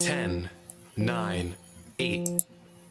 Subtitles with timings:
[0.00, 0.48] 10,
[0.96, 1.54] 9,
[1.98, 2.28] 8,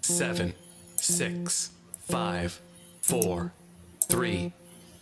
[0.02, 0.54] 7,
[0.96, 1.72] 6,
[2.02, 2.62] 5,
[3.02, 3.54] 4,
[4.08, 4.54] 3,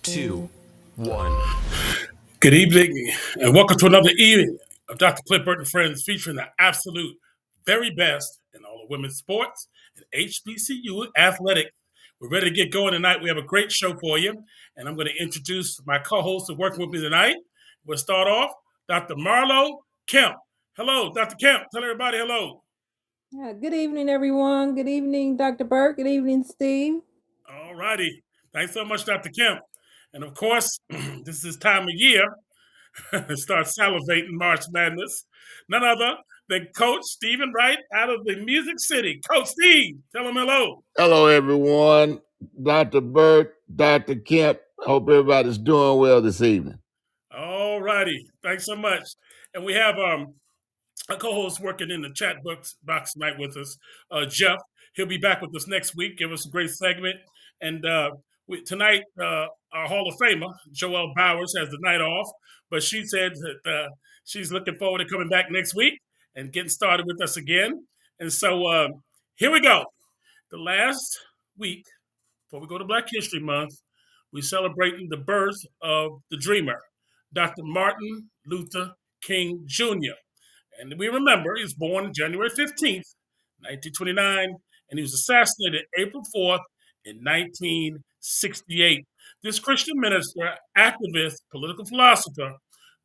[0.03, 0.49] 2,
[0.95, 1.41] 1.
[2.39, 3.11] Good evening,
[3.41, 4.57] and welcome to another evening
[4.87, 5.21] of Dr.
[5.27, 7.17] Cliff Burt and Friends featuring the absolute
[7.65, 9.67] very best in all of women's sports
[9.97, 11.71] and HBCU athletics.
[12.21, 13.21] We're ready to get going tonight.
[13.21, 14.33] We have a great show for you,
[14.77, 17.35] and I'm going to introduce my co-host who's working with me tonight.
[17.85, 18.51] We'll start off,
[18.87, 19.15] Dr.
[19.15, 20.37] Marlo Kemp.
[20.77, 21.35] Hello, Dr.
[21.37, 21.63] Kemp.
[21.73, 22.61] Tell everybody hello.
[23.31, 24.75] Yeah, good evening, everyone.
[24.75, 25.63] Good evening, Dr.
[25.63, 25.97] Burt.
[25.97, 27.01] Good evening, Steve.
[27.51, 28.23] All righty.
[28.53, 29.31] Thanks so much, Dr.
[29.31, 29.61] Kemp.
[30.13, 30.79] And of course,
[31.23, 32.23] this is time of year.
[33.35, 35.25] Start salivating March Madness.
[35.67, 36.17] None other
[36.47, 39.19] than Coach Stephen Wright out of the Music City.
[39.27, 40.83] Coach Steve, tell him hello.
[40.95, 42.21] Hello, everyone.
[42.61, 43.01] Dr.
[43.01, 44.13] Burt, Dr.
[44.13, 44.59] Kemp.
[44.77, 46.77] Hope everybody's doing well this evening.
[47.35, 48.29] All righty.
[48.43, 49.01] Thanks so much.
[49.55, 50.35] And we have um,
[51.09, 53.77] a co-host working in the chat box, box tonight with us,
[54.11, 54.59] uh, Jeff.
[54.93, 56.17] He'll be back with us next week.
[56.17, 57.15] Give us a great segment.
[57.61, 58.11] And uh,
[58.47, 62.29] we, tonight, uh, our Hall of Famer, Joelle Bowers, has the night off,
[62.69, 63.89] but she said that uh,
[64.25, 65.99] she's looking forward to coming back next week
[66.35, 67.85] and getting started with us again.
[68.19, 68.87] And so uh,
[69.35, 69.85] here we go.
[70.51, 71.19] The last
[71.57, 71.83] week,
[72.45, 73.73] before we go to Black History Month,
[74.33, 76.79] we're celebrating the birth of the dreamer,
[77.33, 77.63] Dr.
[77.63, 80.15] Martin Luther King Jr.
[80.79, 83.15] And we remember he was born January 15th,
[83.61, 84.55] 1929,
[84.89, 86.61] and he was assassinated April 4th
[87.05, 89.05] in 1968.
[89.43, 92.53] This Christian minister, activist, political philosopher,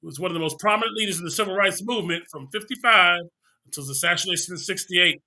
[0.02, 3.20] was one of the most prominent leaders in the civil rights movement from 55
[3.64, 5.20] until his assassination in 68.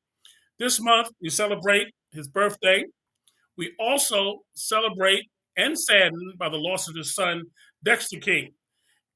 [0.59, 2.85] This month, we celebrate his birthday.
[3.57, 5.23] We also celebrate
[5.57, 7.43] and sadden by the loss of his son,
[7.83, 8.51] Dexter King.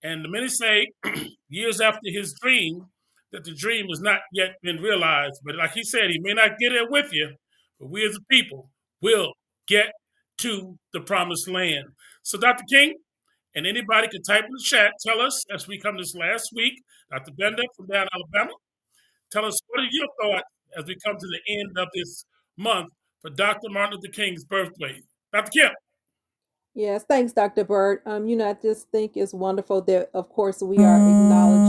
[0.01, 0.87] And many say
[1.49, 2.85] years after his dream
[3.31, 5.39] that the dream has not yet been realized.
[5.43, 7.29] But like he said, he may not get it with you,
[7.79, 8.69] but we as a people
[9.01, 9.33] will
[9.67, 9.91] get
[10.39, 11.85] to the promised land.
[12.23, 12.63] So, Dr.
[12.69, 12.95] King,
[13.55, 16.81] and anybody can type in the chat, tell us as we come this last week,
[17.11, 17.31] Dr.
[17.37, 18.53] Bender from down Alabama,
[19.31, 22.25] tell us what are your thoughts as we come to the end of this
[22.57, 22.89] month
[23.21, 23.69] for Dr.
[23.69, 24.99] Martin Luther King's birthday.
[25.33, 25.51] Dr.
[25.51, 25.73] Kemp.
[26.75, 27.65] Yes, thanks, Dr.
[27.65, 28.03] Burt.
[28.05, 31.68] Um, you know, I just think it's wonderful that, of course, we are acknowledging Dr.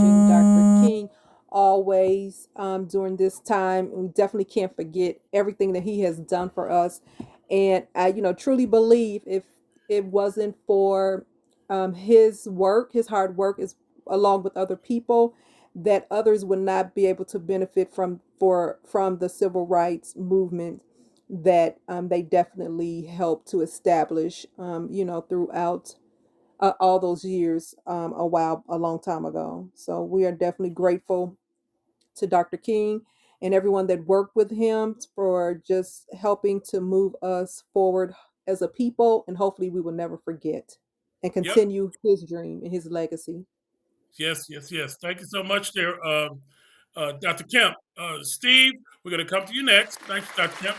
[1.51, 3.91] always um, during this time.
[3.93, 7.01] We definitely can't forget everything that he has done for us.
[7.51, 9.43] And I, you know, truly believe if
[9.89, 11.25] it wasn't for
[11.69, 13.75] um, his work, his hard work, is
[14.07, 15.35] along with other people,
[15.75, 20.81] that others would not be able to benefit from for from the civil rights movement
[21.29, 25.95] that um, they definitely helped to establish, um, you know, throughout
[26.61, 29.69] uh, all those years um, a while, a long time ago.
[29.75, 31.37] So we are definitely grateful
[32.15, 32.57] to Dr.
[32.57, 33.01] King
[33.41, 38.13] and everyone that worked with him for just helping to move us forward
[38.47, 39.23] as a people.
[39.27, 40.77] And hopefully we will never forget
[41.23, 41.43] and Yep.
[41.43, 43.45] continue his dream and his legacy.
[44.17, 44.97] Yes, yes, yes.
[45.01, 46.29] Thank you so much there, uh,
[46.95, 47.45] uh, Dr.
[47.45, 47.75] Kemp.
[47.97, 49.99] Uh, Steve, we're going to come to you next.
[50.01, 50.65] Thanks, Dr.
[50.65, 50.77] Kemp.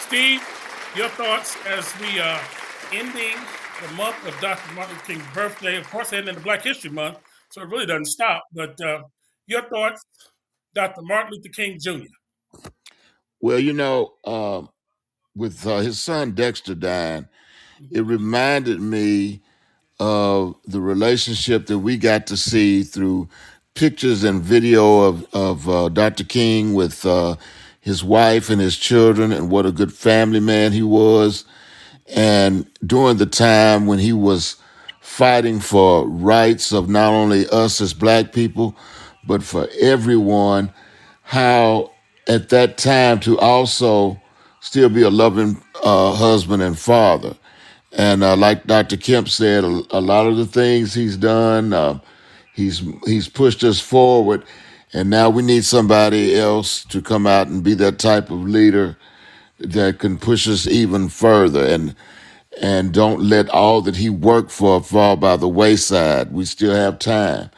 [0.00, 0.42] Steve,
[0.96, 2.40] your thoughts as we are
[2.92, 3.36] ending
[3.80, 4.74] the month of Dr.
[4.74, 7.18] Martin King's birthday, of course, ending the Black History Month,
[7.50, 8.44] so it really doesn't stop.
[8.52, 9.02] But uh,
[9.46, 10.04] your thoughts,
[10.74, 11.02] Dr.
[11.02, 12.68] Martin Luther King Jr.
[13.40, 14.68] Well, you know, um,
[15.34, 17.26] with uh, his son Dexter dying,
[17.90, 19.42] it reminded me
[19.98, 23.28] of the relationship that we got to see through
[23.74, 26.24] pictures and video of, of uh, Dr.
[26.24, 27.36] King with uh,
[27.80, 31.44] his wife and his children, and what a good family man he was.
[32.14, 34.56] And during the time when he was
[35.10, 38.76] fighting for rights of not only us as black people,
[39.26, 40.72] but for everyone,
[41.24, 41.90] how
[42.28, 44.18] at that time to also
[44.60, 47.36] still be a loving uh, husband and father.
[47.92, 48.96] And uh, like Dr.
[48.96, 51.98] Kemp said, a, a lot of the things he's done, uh,
[52.54, 54.44] he's he's pushed us forward,
[54.92, 58.96] and now we need somebody else to come out and be that type of leader
[59.58, 61.66] that can push us even further.
[61.66, 61.96] And
[62.60, 66.32] and don't let all that he worked for fall by the wayside.
[66.32, 67.50] We still have time.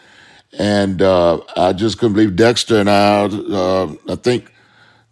[0.58, 3.24] And uh, I just couldn't believe Dexter and I.
[3.24, 4.52] Uh, I think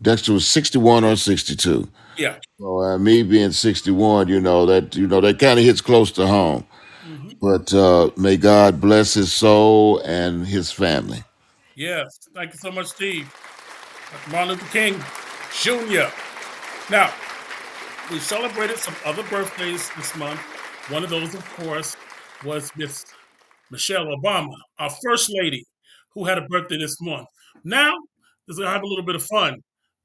[0.02, 1.88] Dexter was sixty-one or sixty-two.
[2.18, 2.37] Yeah.
[2.58, 6.10] So uh, me being sixty-one, you know that you know that kind of hits close
[6.12, 6.66] to home.
[7.02, 11.25] hmm But uh, may God bless his soul and his family.
[11.75, 12.18] Yes.
[12.34, 13.34] Thank you so much, Steve.
[14.30, 15.02] Martin Luther King
[15.62, 16.10] Jr.
[16.90, 17.12] Now,
[18.11, 20.40] we celebrated some other birthdays this month.
[20.90, 21.97] One of those, of course,
[22.45, 23.05] was Miss
[23.71, 25.64] Michelle Obama, our First Lady.
[26.14, 27.29] who had a birthday this month.
[27.64, 27.95] Now,
[28.49, 29.57] let's have a little bit of fun.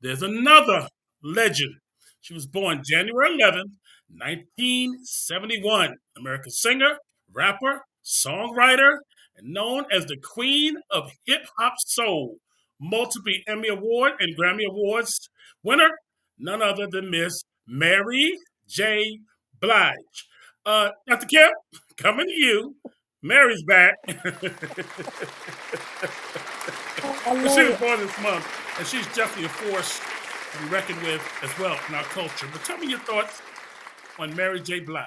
[0.02, 0.88] There's another
[1.24, 1.76] legend.
[2.22, 3.72] She was born January 11th,
[4.10, 5.96] 1971.
[6.18, 6.98] American singer,
[7.34, 8.98] rapper, songwriter,
[9.36, 12.38] and known as the Queen of Hip Hop Soul.
[12.80, 15.30] Multiple Emmy Award and Grammy Awards
[15.64, 15.90] winner,
[16.38, 19.20] none other than Miss Mary J.
[19.60, 19.96] Blige.
[20.66, 21.26] Uh, Dr.
[21.28, 21.54] Kemp,
[21.98, 22.76] coming to you.
[23.22, 23.96] Mary's back.
[27.26, 27.32] She
[27.64, 28.46] was born this month,
[28.78, 30.00] and she's definitely a force
[30.54, 32.48] to be reckoned with as well in our culture.
[32.52, 33.42] But tell me your thoughts
[34.20, 34.80] on Mary J.
[34.82, 35.06] Blige.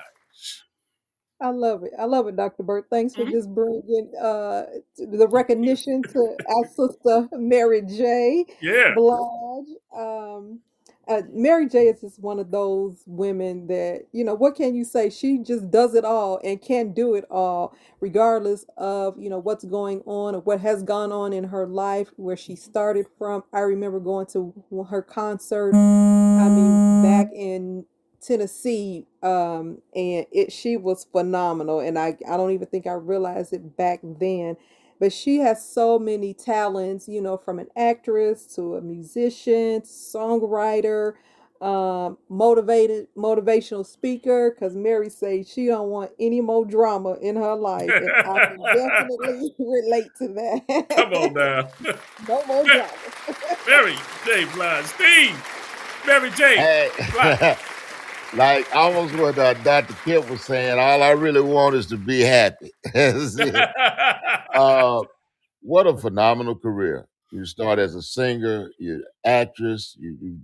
[1.41, 1.93] I love it.
[1.99, 2.65] I love it, Dr.
[2.65, 2.87] Burt.
[2.91, 3.31] Thanks for Mhm.
[3.31, 8.45] just bringing uh, the recognition to our sister Mary J.
[8.61, 8.95] Yeah.
[8.95, 9.77] Blige.
[9.95, 10.61] Um,
[11.09, 11.89] uh, Mary J.
[11.89, 15.11] is just one of those women that, you know, what can you say?
[15.11, 19.65] She just does it all and can do it all, regardless of, you know, what's
[19.65, 23.45] going on or what has gone on in her life, where she started from.
[23.53, 24.55] I remember going to
[24.91, 27.87] her concert, I mean, back in
[28.21, 33.53] Tennessee, um, and it she was phenomenal, and I I don't even think I realized
[33.53, 34.57] it back then.
[35.01, 41.15] But she has so many talents, you know, from an actress to a musician, songwriter,
[41.61, 44.51] um, motivated motivational speaker.
[44.51, 48.59] Because Mary says she don't want any more drama in her life, and I can
[48.59, 50.89] definitely relate to that.
[50.91, 51.69] Come on now.
[52.29, 52.93] no more drama.
[53.67, 54.45] Mary J.
[54.53, 54.87] Blige.
[54.87, 55.55] Steve.
[56.07, 56.57] Mary J.
[56.57, 57.59] Hey, Blige.
[58.35, 59.95] Like almost what uh, Dr.
[60.05, 62.71] Kemp was saying, all I really want is to be happy.
[64.55, 65.03] Uh,
[65.63, 67.07] what a phenomenal career.
[67.33, 70.39] You start as a singer, you're actress, you, you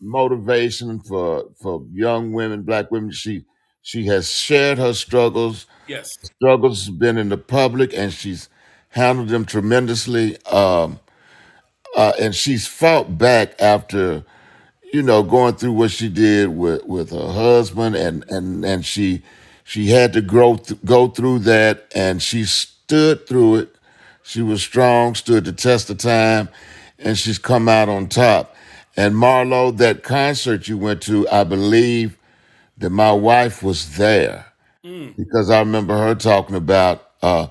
[0.00, 3.10] motivation for for young women, black women.
[3.12, 3.44] She
[3.82, 5.66] she has shared her struggles.
[5.88, 6.18] yes.
[6.22, 8.48] Struggles have been in the public, and she's
[8.90, 10.38] handled them tremendously.
[10.46, 11.00] Um,
[11.96, 14.24] uh, and she's fought back after
[14.92, 19.22] you know going through what she did with with her husband, and and and she
[19.64, 23.76] she had to grow th- go through that, and she stood through it.
[24.24, 26.48] She was strong, stood the test of time,
[26.98, 28.56] and she's come out on top.
[28.96, 32.18] And Marlo, that concert you went to, I believe
[32.78, 34.46] that my wife was there
[34.84, 35.16] Mm.
[35.16, 37.48] because I remember her talking about uh,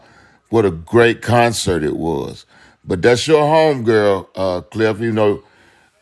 [0.49, 2.45] what a great concert it was.
[2.85, 4.99] But that's your home girl, uh, Cliff.
[5.01, 5.43] You know,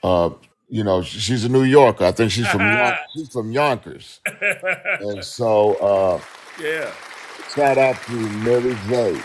[0.03, 0.31] uh,
[0.70, 2.06] you know she's a New Yorker.
[2.06, 4.22] I think she's from Yon- she's from Yonkers,
[5.02, 6.22] and so uh,
[6.62, 6.92] yeah.
[7.54, 9.20] shout out to Mary J.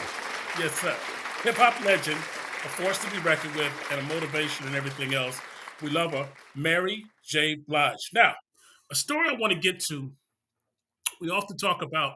[0.59, 0.95] Yes, sir.
[1.43, 5.39] Hip hop legend, a force to be reckoned with, and a motivation and everything else.
[5.83, 7.57] We love her, Mary J.
[7.57, 8.11] Blige.
[8.15, 8.35] Now,
[8.91, 10.13] a story I want to get to.
[11.21, 12.15] We often talk about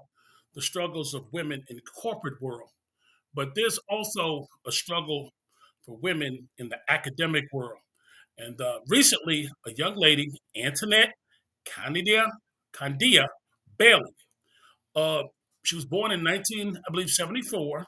[0.54, 2.70] the struggles of women in corporate world,
[3.34, 5.30] but there's also a struggle
[5.84, 7.80] for women in the academic world.
[8.38, 11.10] And uh, recently, a young lady, Antoinette
[11.66, 12.26] Candia,
[12.72, 13.26] Candia
[13.76, 14.14] Bailey,
[14.94, 15.22] uh,
[15.64, 17.84] she was born in 19, I believe, 74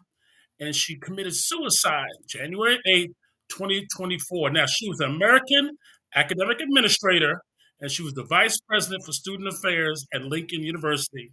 [0.61, 3.11] and she committed suicide January 8,
[3.49, 4.51] 2024.
[4.51, 5.71] Now, she was an American
[6.15, 7.41] academic administrator,
[7.81, 11.33] and she was the vice president for student affairs at Lincoln University.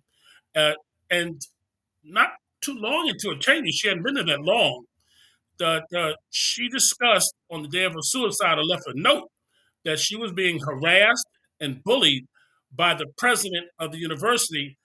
[0.55, 0.73] Uh,
[1.11, 1.41] and
[2.03, 2.29] not
[2.61, 4.85] too long into her tenure, she hadn't been there that long,
[5.59, 9.29] that she discussed on the day of her suicide or left a note
[9.85, 11.27] that she was being harassed
[11.59, 12.25] and bullied
[12.75, 14.77] by the president of the university,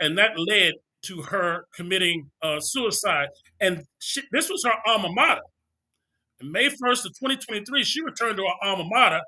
[0.00, 3.28] and that led to her committing uh, suicide.
[3.60, 5.42] And she, this was her alma mater.
[6.42, 9.20] On May 1st of 2023, she returned to her alma mater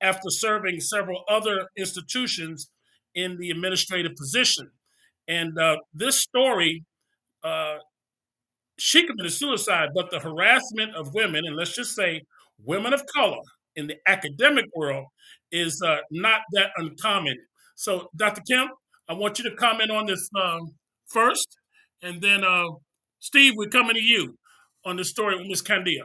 [0.00, 2.68] after serving several other institutions
[3.14, 4.70] in the administrative position.
[5.26, 6.84] And uh, this story,
[7.42, 7.76] uh,
[8.78, 12.22] she committed suicide, but the harassment of women, and let's just say
[12.64, 13.40] women of color
[13.74, 15.06] in the academic world,
[15.52, 17.36] is uh, not that uncommon.
[17.76, 18.42] So, Dr.
[18.48, 18.70] Kemp,
[19.08, 20.72] I want you to comment on this um,
[21.06, 21.56] first,
[22.02, 22.68] and then uh,
[23.20, 24.36] Steve, we're coming to you
[24.84, 26.04] on the story with Miss Candia.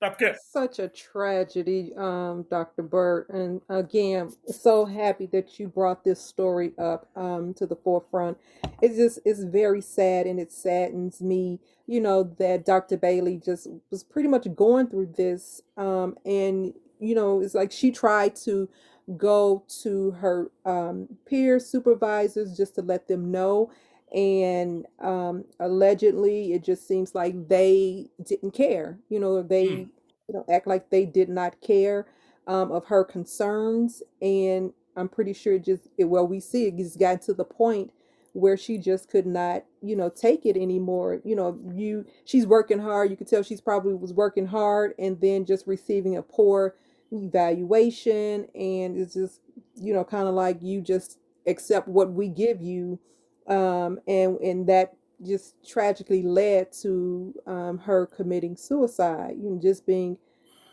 [0.00, 0.36] Dr.
[0.50, 2.82] Such a tragedy, um, Dr.
[2.82, 3.28] Burt.
[3.30, 8.38] And again, so happy that you brought this story up um, to the forefront.
[8.80, 12.96] It's just, it's very sad and it saddens me, you know, that Dr.
[12.96, 15.62] Bailey just was pretty much going through this.
[15.76, 18.68] Um, and, you know, it's like she tried to
[19.16, 23.70] go to her um, peer supervisors just to let them know.
[24.14, 28.98] And um, allegedly, it just seems like they didn't care.
[29.08, 29.88] You know, they Mm,
[30.28, 32.06] you know, act like they did not care
[32.46, 34.02] um, of her concerns.
[34.22, 37.44] And I'm pretty sure it just, it, well, we see it just got to the
[37.44, 37.92] point
[38.32, 41.20] where she just could not, you know, take it anymore.
[41.24, 43.10] You know, you she's working hard.
[43.10, 46.74] You could tell she's probably was working hard and then just receiving a poor
[47.10, 49.40] evaluation and it's just,
[49.76, 52.98] you know, kind of like you just accept what we give you.
[53.48, 54.94] Um, and and that
[55.26, 59.36] just tragically led to um, her committing suicide.
[59.38, 60.18] You know, just being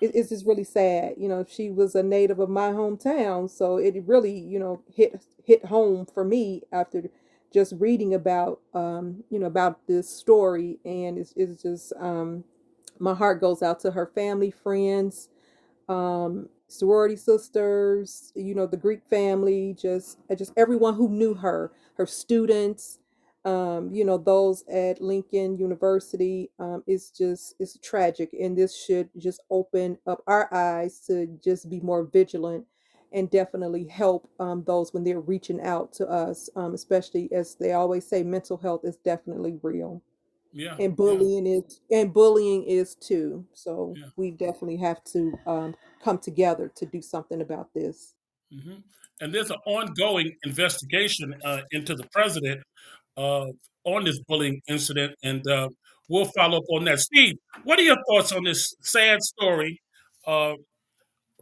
[0.01, 1.15] it, it's just really sad.
[1.17, 5.25] You know, she was a native of my hometown, so it really, you know, hit
[5.43, 7.03] hit home for me after
[7.53, 12.43] just reading about, um, you know, about this story, and it's it's just um,
[12.99, 15.29] my heart goes out to her family, friends,
[15.89, 22.06] um, sorority sisters, you know, the Greek family, just just everyone who knew her, her
[22.06, 22.99] students,
[23.45, 26.51] um, you know, those at Lincoln University.
[26.60, 31.69] Um, it's just it's tragic, and this should just open up our eyes to just
[31.69, 32.65] be more vigilant
[33.12, 37.71] and definitely help um, those when they're reaching out to us, um, especially as they
[37.71, 40.01] always say, mental health is definitely real
[40.58, 44.06] Yeah, and yeah, bullying is and bullying is too so yeah.
[44.15, 48.15] we definitely have to um, come together to do something about this
[48.52, 48.76] hmm
[49.22, 52.62] And there's an ongoing investigation uh, into the president
[53.18, 53.48] uh,
[53.86, 55.70] on this bullying incident, and uh,
[56.10, 57.00] we'll follow up on that.
[57.00, 59.82] Steve, what are your thoughts on this sad story?
[60.28, 60.54] Uh,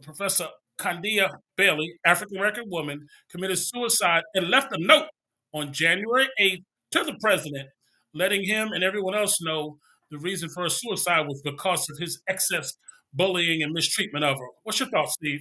[0.02, 0.48] Professor
[0.78, 5.08] Candia Bailey, African American woman, committed suicide and left a note
[5.52, 7.68] on January 8th to the president,
[8.14, 9.78] letting him and everyone else know
[10.10, 12.72] the reason for her suicide was because of his excess
[13.12, 14.46] bullying and mistreatment of her.
[14.62, 15.40] What's your thoughts, Steve?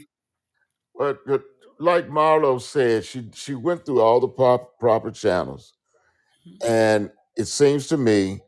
[0.98, 1.44] But, but
[1.80, 5.74] like Marlo said, she she went through all the prop, proper channels,
[6.66, 8.42] and it seems to me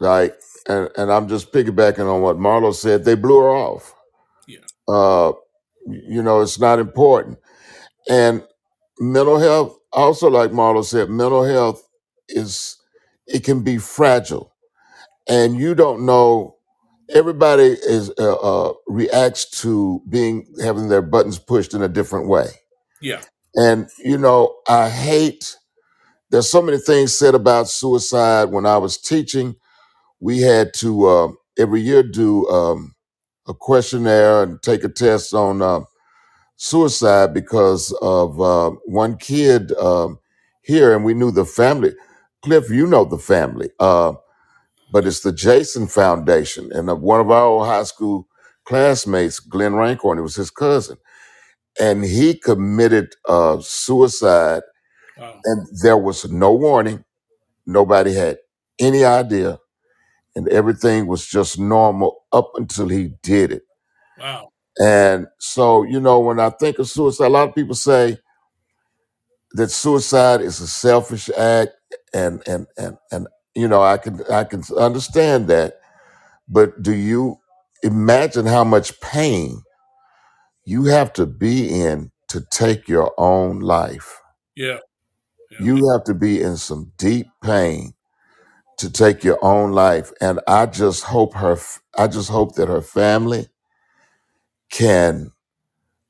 [0.00, 0.34] like,
[0.68, 3.04] and, and I'm just piggybacking on what Marlo said.
[3.04, 3.94] They blew her off.
[4.46, 5.32] Yeah, Uh,
[5.86, 7.38] you know, it's not important.
[8.08, 8.44] And
[9.00, 11.86] mental health, also like Marlo said, mental health
[12.28, 12.76] is
[13.26, 14.54] it can be fragile,
[15.28, 16.56] and you don't know.
[17.14, 22.48] Everybody is uh, uh, reacts to being having their buttons pushed in a different way.
[23.00, 23.22] yeah,
[23.56, 25.56] And you know, I hate
[26.30, 28.46] there's so many things said about suicide.
[28.46, 29.56] When I was teaching,
[30.20, 32.94] we had to uh, every year do um,
[33.48, 35.80] a questionnaire and take a test on uh,
[36.56, 40.18] suicide because of uh, one kid um,
[40.62, 41.92] here, and we knew the family.
[42.46, 44.14] Cliff, you know the family, uh,
[44.92, 48.28] but it's the Jason Foundation, and one of our old high school
[48.66, 50.98] classmates, Glenn Rancorn, it was his cousin,
[51.80, 54.62] and he committed uh, suicide
[55.16, 57.04] wow, and there was no warning.
[57.66, 58.38] Nobody had
[58.80, 59.60] any idea,
[60.36, 63.62] and everything was just normal up until he did it.
[64.18, 68.18] wow, And so, you know, when I think of suicide, a lot of people say
[69.52, 71.72] that suicide is a selfish act,
[72.14, 75.80] and and and and you know, I can I can understand that,
[76.48, 77.38] but do you
[77.82, 79.62] imagine how much pain
[80.64, 84.20] you have to be in to take your own life?
[84.56, 84.78] yeah,
[85.50, 87.92] yeah, You have to be in some deep pain
[88.78, 91.58] to take your own life and i just hope her
[91.98, 93.48] i just hope that her family
[94.70, 95.32] can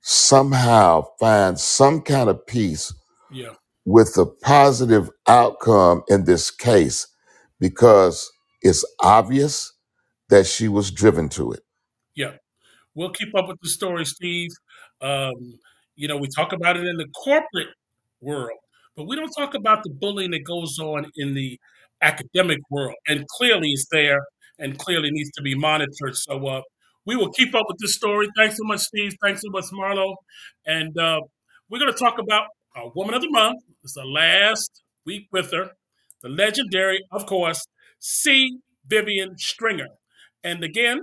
[0.03, 2.95] somehow find some kind of peace
[3.31, 3.55] yeah,
[3.87, 7.07] with the positive outcome in this case
[7.61, 8.31] because
[8.63, 9.73] it's obvious
[10.29, 11.61] that she was driven to it
[12.17, 12.33] yeah.
[12.95, 14.51] We'll keep up with the story, Steve.
[15.03, 15.59] Um,
[15.95, 17.69] you know, we talk about it in the corporate
[18.21, 18.59] world,
[18.97, 21.61] but we don't talk about the bullying that goes on in the
[22.03, 22.95] academic world.
[23.07, 24.27] And clearly it's there
[24.59, 26.17] and clearly needs to be monitored.
[26.17, 26.63] So uh,
[27.05, 28.29] we will keep up with this story.
[28.37, 29.15] Thanks so much, Steve.
[29.23, 30.15] Thanks so much, Marlo.
[30.67, 31.21] And uh,
[31.69, 33.63] we're going to talk about our Woman of the Month.
[33.83, 35.71] It's the last week with her,
[36.23, 37.67] the legendary, of course,
[37.99, 38.59] C.
[38.87, 39.89] Vivian Stringer.
[40.45, 41.01] And again,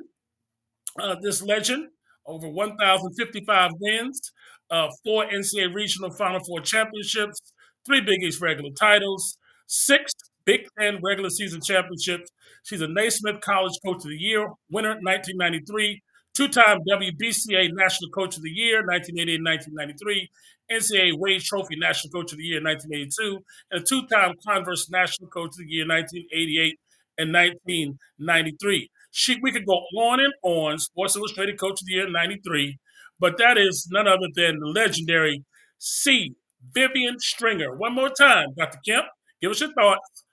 [1.00, 1.90] uh, this legend,
[2.26, 4.32] over 1,055 wins,
[4.70, 7.42] uh, four NCAA Regional Final Four championships,
[7.86, 10.14] three Big East regular titles, six
[10.46, 12.30] Big Ten regular season championships.
[12.64, 16.02] She's a Naismith College Coach of the Year winner, 1993,
[16.34, 20.30] two-time WBCA National Coach of the Year, 1988 and 1993,
[20.72, 23.40] NCAA Wade Trophy National Coach of the Year, 1982,
[23.72, 26.80] and a two-time Converse National Coach of the Year, 1988
[27.18, 28.90] and 1993.
[29.12, 30.80] She, we could go on and on.
[30.80, 32.78] Sports Illustrated Coach of the Year '93,
[33.20, 35.44] but that is none other than the legendary
[35.78, 36.34] C.
[36.74, 37.76] Vivian Stringer.
[37.76, 38.80] One more time, Dr.
[38.88, 39.06] Kemp,
[39.42, 40.26] give us your thoughts.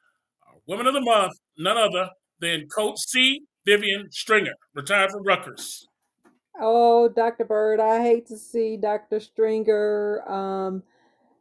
[0.47, 3.43] Our Woman of the Month, none other than Coach C.
[3.67, 5.87] Vivian Stringer, retired from Rutgers.
[6.61, 10.83] Oh dr burt i hate to see dr stringer um,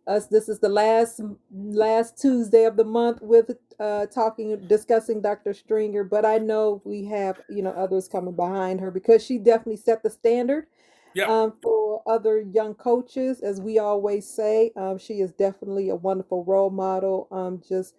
[0.07, 0.27] us.
[0.27, 5.53] This is the last last Tuesday of the month with uh, talking, discussing Dr.
[5.53, 6.03] Stringer.
[6.03, 10.03] But I know we have you know others coming behind her because she definitely set
[10.03, 10.67] the standard
[11.13, 13.41] Yeah, um, for other young coaches.
[13.41, 17.27] As we always say, um, she is definitely a wonderful role model.
[17.31, 17.95] Um, just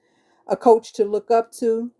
[0.48, 1.90] a coach to look up to.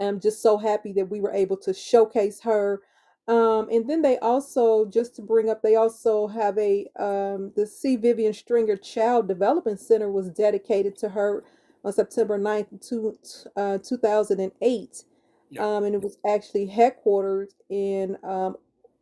[0.00, 2.82] I'm just so happy that we were able to showcase her.
[3.28, 7.66] Um, and then they also, just to bring up, they also have a um, the
[7.66, 7.96] C.
[7.96, 11.44] Vivian Stringer Child Development Center was dedicated to her
[11.84, 13.16] on September 9th, two,
[13.56, 15.04] uh, 2008.
[15.50, 18.56] yeah, Um, and it was actually headquartered in um,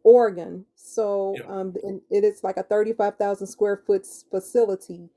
[0.05, 0.67] Oregon.
[0.75, 1.75] So yeah, um,
[2.11, 5.09] it is like a 35,000 square foot facility.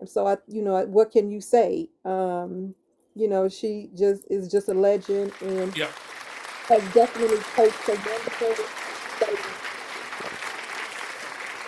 [0.00, 1.88] And so I, you know, what can you say?
[2.04, 2.74] Um,
[3.14, 5.88] you know, she just is just a legend and yeah.
[6.68, 8.48] Has definitely coached a wonderful
[9.20, 9.42] lady.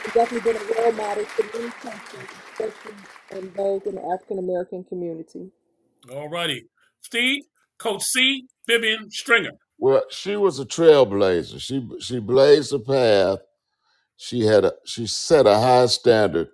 [0.03, 2.95] She's definitely been a role model to many countries, especially
[3.33, 5.51] in those in the African American community.
[6.13, 6.67] All righty.
[7.01, 7.43] Steve,
[7.79, 9.53] Coach C, Vivian Stringer.
[9.79, 11.61] Well, she was a trailblazer.
[11.61, 13.41] She she blazed a path.
[14.17, 16.49] She had a she set a high standard,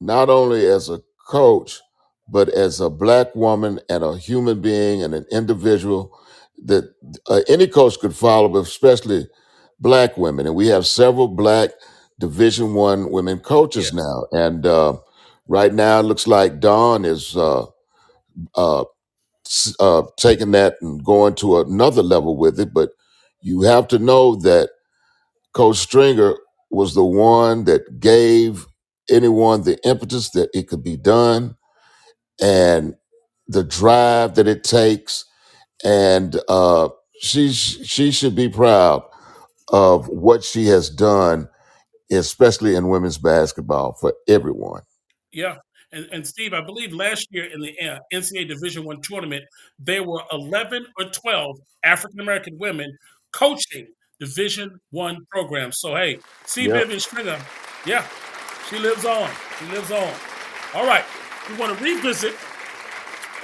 [0.00, 1.80] not only as a coach,
[2.28, 6.18] but as a black woman and a human being and an individual
[6.66, 6.94] that
[7.28, 9.28] uh, any coach could follow, but especially
[9.80, 10.46] black women.
[10.46, 11.70] And we have several black
[12.20, 13.94] Division One women coaches Yes.
[13.94, 14.26] now.
[14.32, 14.98] And uh,
[15.48, 17.66] right now, it looks like Dawn is uh,
[18.56, 18.84] uh,
[19.46, 22.74] s- uh, taking that and going to another level with it.
[22.74, 22.90] But
[23.42, 24.70] you have to know that
[25.54, 26.36] Coach Stringer
[26.70, 28.66] was the one that gave
[29.10, 31.56] anyone the impetus that it could be done
[32.40, 32.94] and
[33.48, 35.24] the drive that it takes.
[35.84, 36.88] And uh,
[37.20, 39.02] she she should be proud
[39.68, 41.48] of what she has done,
[42.10, 44.82] especially in women's basketball for everyone.
[45.32, 45.56] Yeah.
[45.90, 49.44] And, and Steve, I believe last year in the uh, NCAA Division One tournament,
[49.78, 52.94] there were 11 or 12 African American women
[53.32, 53.86] coaching
[54.20, 55.78] Division One programs.
[55.78, 56.66] So, hey, C.
[56.66, 56.74] Yep.
[56.74, 57.38] Vivian Stringer,
[57.86, 58.06] yeah,
[58.68, 59.30] she lives on.
[59.58, 60.12] She lives on.
[60.74, 61.04] All right.
[61.48, 62.34] We want to revisit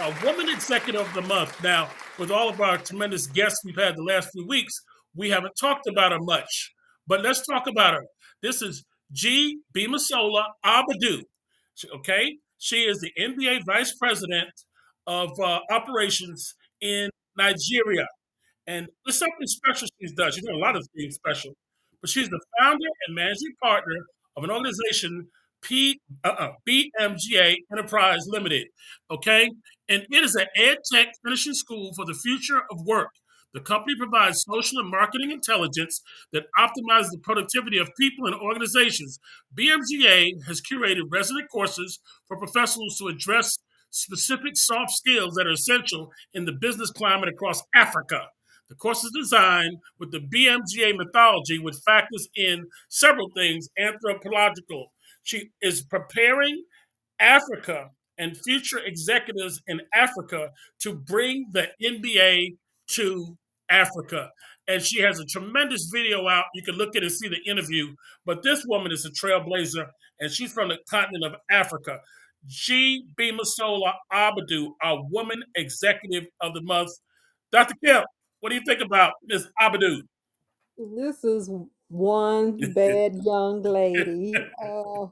[0.01, 1.62] a Woman Executive of the Month.
[1.62, 4.74] Now, with all of our tremendous guests we've had the last few weeks,
[5.14, 6.72] we haven't talked about her much.
[7.07, 8.05] But let's talk about her.
[8.42, 9.59] This is G.
[9.77, 11.22] Bimasola Abadu.
[11.96, 12.37] Okay?
[12.59, 14.50] She is the NBA Vice President
[15.07, 18.07] of uh, Operations in Nigeria.
[18.66, 20.33] And there's something special she's done.
[20.33, 21.53] She's done a lot of things special.
[22.00, 23.96] But she's the founder and managing partner
[24.37, 25.29] of an organization,
[25.64, 28.68] P, uh-uh, BMGA Enterprise Limited.
[29.11, 29.50] Okay?
[29.88, 33.11] And it is an ed tech finishing school for the future of work.
[33.55, 39.20] The company provides social and marketing intelligence that optimizes the productivity of people and organizations.
[39.57, 43.57] BMGA has curated resident courses for professionals to address
[43.90, 48.22] specific soft skills that are essential in the business climate across Africa.
[48.68, 54.92] The course is designed with the BMGA mythology, which factors in several things anthropological.
[55.24, 56.64] She is preparing
[57.18, 60.50] Africa and future executives in Africa
[60.82, 62.56] to bring the NBA
[62.90, 63.37] to
[63.70, 64.30] Africa.
[64.68, 66.44] And she has a tremendous video out.
[66.54, 67.94] You can look at it and see the interview.
[68.24, 69.87] But this woman is a trailblazer,
[70.20, 71.98] and she's from the continent of Africa.
[72.46, 73.04] G.
[73.18, 76.92] Bimasola Abadu, our Woman Executive of the Month.
[77.52, 77.74] Dr.
[77.84, 78.04] Kemp,
[78.40, 80.02] what do you think about Miss Abudu?
[80.76, 81.50] This is
[81.88, 84.44] one bad young lady.
[84.62, 85.05] Uh,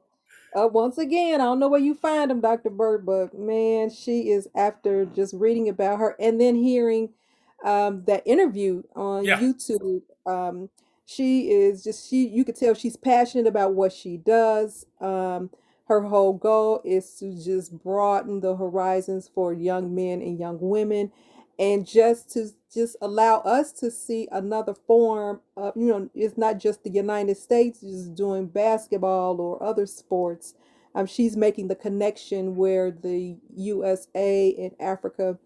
[0.56, 2.70] uh, once again, I don't know where you find them, Dr.
[2.70, 7.10] Burt, but man, she is after just reading about her and then hearing
[7.64, 9.36] um, that interview on Yeah.
[9.36, 10.02] YouTube.
[10.26, 10.70] Um,
[11.06, 12.26] she is just she.
[12.28, 14.86] You could tell she's passionate about what she does.
[15.00, 15.50] Um,
[15.88, 21.12] her whole goal is to just broaden the horizons for young men and young women
[21.58, 26.58] and just to just allow us to see another form of you know it's not
[26.58, 30.54] just the united states just doing basketball or other sports.
[30.94, 35.38] Um, she's making the connection where the usa and africa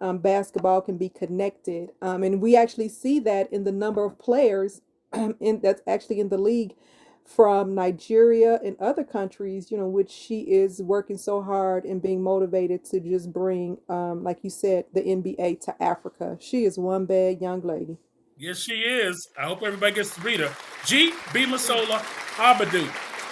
[0.00, 1.90] um, basketball can be connected.
[2.02, 4.80] Um, and we actually see that in the number of players
[5.14, 6.74] in that's actually in the league
[7.24, 12.22] from Nigeria and other countries, you know, which she is working so hard and being
[12.22, 16.36] motivated to just bring, um, like you said, the NBA to Africa.
[16.40, 17.98] She is one bad young lady.
[18.36, 19.28] Yes, she is.
[19.38, 20.54] I hope everybody gets to read her.
[20.86, 21.12] G.
[21.28, 21.98] Bimasola
[22.36, 22.88] Abadu.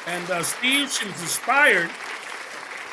[0.07, 1.91] And uh, Steve, she was inspired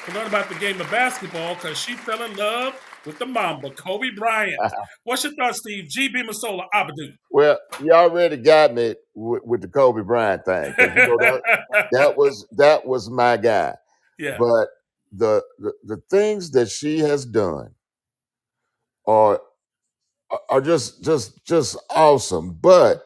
[0.05, 3.70] to learn about the game of basketball because she fell in love with the Mamba,
[3.72, 4.60] Kobe Bryant.
[4.63, 4.84] Uh-huh.
[5.04, 5.88] What's your thoughts, Steve?
[5.89, 6.10] G.
[6.12, 7.13] Bimasola Abadu.
[7.32, 10.74] Well, you already got me with, with the Kobe Bryant thing.
[10.78, 13.76] you know, that, that was that was my guy.
[14.18, 14.38] yeah.
[14.39, 14.68] But
[15.12, 17.72] the, the the things that she has done
[19.08, 19.39] are
[20.50, 22.54] are just just just awesome.
[22.60, 23.06] But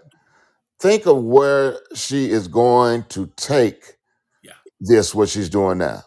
[0.80, 3.98] think of where she is going to take
[4.44, 4.54] Yeah.
[4.80, 5.14] this.
[5.14, 6.04] What she's doing now.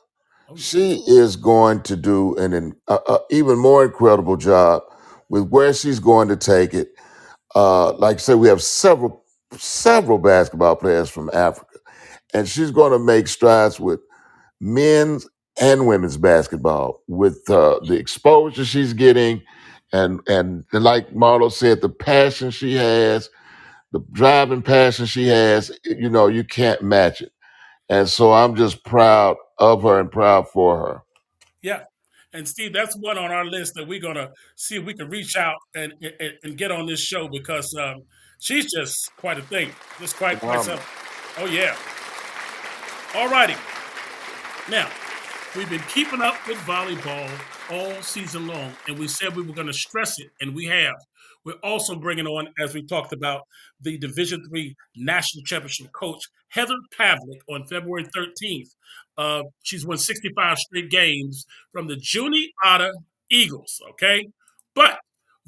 [0.52, 0.56] Oh.
[0.56, 4.82] She is going to do an, an even more incredible job
[5.28, 6.90] with where she's going to take it.
[7.54, 11.78] Uh, like I said, we have several several basketball players from Africa,
[12.34, 14.00] and she's going to make strides with
[14.60, 15.28] men's
[15.60, 19.42] and women's basketball with uh, the exposure she's getting,
[19.92, 23.30] and and like Marlo said, the passion she has,
[23.92, 25.70] the driving passion she has.
[25.84, 27.32] You know, you can't match it,
[27.88, 31.02] and so I'm just proud of her and proud for her.
[31.62, 31.84] Yeah.
[32.34, 35.36] And Steve, that's one on our list that we're gonna see if we can reach
[35.36, 38.02] out and and, and get on this show because um,
[38.38, 40.86] she's just quite a thing, just quite quite Um, something.
[41.38, 41.76] Oh yeah.
[43.14, 43.56] All righty.
[44.70, 44.88] Now,
[45.54, 47.30] we've been keeping up with volleyball
[47.70, 50.94] all season long, and we said we were going to stress it, and we have.
[51.44, 53.42] We're also bringing on, as we talked about,
[53.81, 58.68] the Division Three National Championship coach Heather Pavlik on February 13th.
[59.18, 62.92] Uh, she's won 65 straight games from the Juniata
[63.31, 63.81] Eagles.
[63.90, 64.28] Okay,
[64.74, 64.98] but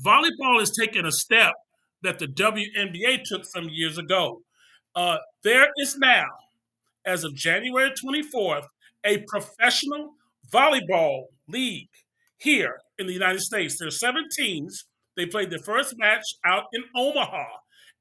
[0.04, 1.52] volleyball is taking a step
[2.02, 4.42] that the WNBA took some years ago.
[4.94, 6.26] Uh, there is now
[7.07, 8.66] as of January 24th,
[9.04, 10.14] a professional
[10.52, 11.88] volleyball league
[12.38, 13.78] here in the United States.
[13.78, 14.87] There are seven teams.
[15.16, 17.44] They played their first match out in Omaha,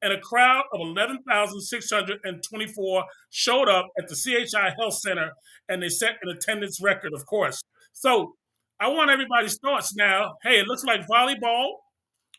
[0.01, 5.31] and a crowd of 11,624 showed up at the CHI Health Center,
[5.69, 7.61] and they set an attendance record, of course.
[7.93, 8.35] So
[8.79, 10.35] I want everybody's thoughts now.
[10.43, 11.75] Hey, it looks like volleyball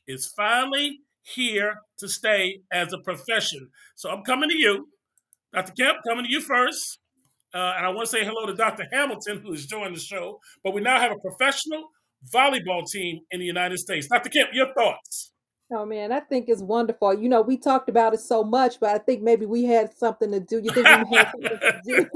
[0.06, 3.70] is finally here to stay as a profession.
[3.94, 4.88] So I'm coming to you.
[5.54, 5.72] Dr.
[5.72, 6.98] Kemp, coming to you first.
[7.54, 8.86] Uh, and I want to say hello to Dr.
[8.92, 10.40] Hamilton, who is joining the show.
[10.64, 11.88] But we now have a professional
[12.32, 14.08] volleyball team in the United States.
[14.08, 14.30] Dr.
[14.30, 15.32] Kemp, your thoughts?
[15.72, 17.14] Oh man, I think it's wonderful.
[17.14, 20.30] You know, we talked about it so much, but I think maybe we had something
[20.30, 20.60] to do.
[20.62, 22.08] You think we had something to do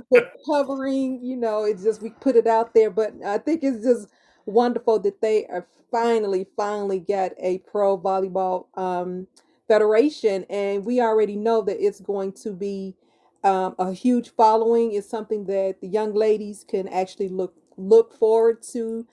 [0.10, 3.84] with covering, you know, it's just we put it out there, but I think it's
[3.84, 4.08] just
[4.46, 9.26] wonderful that they are finally, finally get a pro volleyball um
[9.68, 10.44] federation.
[10.48, 12.94] And we already know that it's going to be
[13.44, 14.92] um, a huge following.
[14.92, 19.06] It's something that the young ladies can actually look look forward to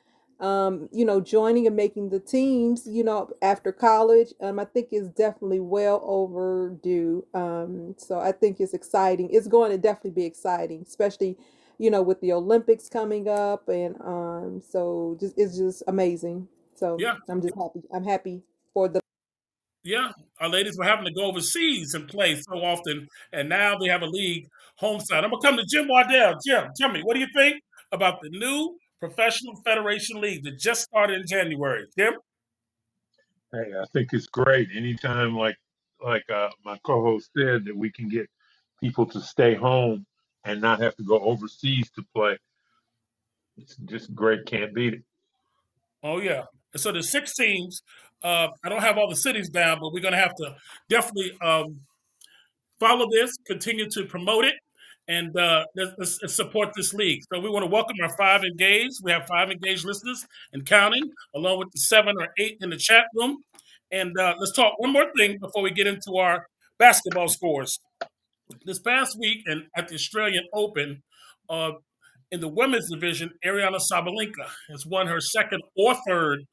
[0.43, 4.89] um, you know, joining and making the teams, you know, after college, um, I think
[4.91, 7.25] is definitely well overdue.
[7.33, 9.29] Um, so I think it's exciting.
[9.31, 11.37] It's going to definitely be exciting, especially,
[11.77, 16.49] you know, with the Olympics coming up, and um, so just it's just amazing.
[16.75, 17.81] So yeah, I'm just happy.
[17.93, 18.41] I'm happy
[18.73, 18.99] for the
[19.83, 20.11] yeah.
[20.41, 24.01] Our ladies were having to go overseas and play so often, and now they have
[24.01, 25.23] a league home side.
[25.23, 26.37] I'm gonna come to Jim Waddell.
[26.45, 27.61] Jim, tell me, what do you think
[27.93, 31.85] about the new Professional Federation League that just started in January.
[31.97, 32.13] Jim?
[33.51, 34.69] Hey, I think it's great.
[34.75, 35.57] Anytime, like
[36.03, 38.29] like uh, my co-host said, that we can get
[38.81, 40.05] people to stay home
[40.43, 42.37] and not have to go overseas to play.
[43.57, 44.45] It's just great.
[44.45, 45.03] Can't beat it.
[46.01, 46.43] Oh yeah.
[46.75, 47.83] So there's six teams.
[48.23, 50.55] Uh, I don't have all the cities down, but we're going to have to
[50.89, 51.81] definitely um,
[52.79, 54.55] follow this, continue to promote it,
[55.07, 57.21] and uh, let's, support this league.
[57.31, 58.95] So we want to welcome our five engaged.
[59.03, 62.77] We have five engaged listeners and counting, along with the seven or eight in the
[62.77, 63.37] chat room.
[63.91, 66.47] And uh, let's talk one more thing before we get into our
[66.79, 67.79] basketball scores.
[68.65, 71.03] This past week, and at the Australian Open,
[71.49, 71.71] uh,
[72.31, 76.45] in the women's division, Aryna Sabalenka has won her second or third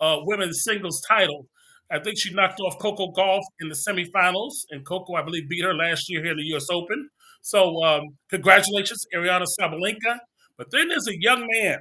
[0.00, 1.46] uh, women's singles title.
[1.90, 5.64] I think she knocked off Coco Gauff in the semifinals, and Coco, I believe, beat
[5.64, 6.68] her last year here in the U.S.
[6.70, 7.10] Open.
[7.44, 10.16] So, um, congratulations, Aryna Sabalenka.
[10.56, 11.78] But then there's a young man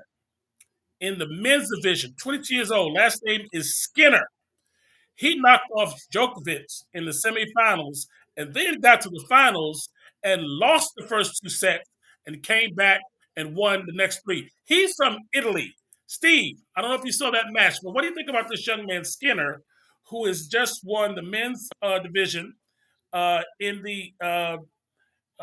[0.99, 2.93] in the men's division, 22 years old.
[2.93, 4.27] Last name is Sinner.
[5.15, 9.87] He knocked off Djokovic in the semifinals, and then got to the finals
[10.21, 11.89] and lost the first two sets,
[12.25, 12.99] and came back
[13.37, 14.49] and won the next three.
[14.65, 15.73] He's from Italy.
[16.07, 18.49] Steve, I don't know if you saw that match, but what do you think about
[18.49, 19.61] this young man Sinner,
[20.09, 22.53] who has just won the men's uh, division
[23.13, 24.57] uh, in the uh,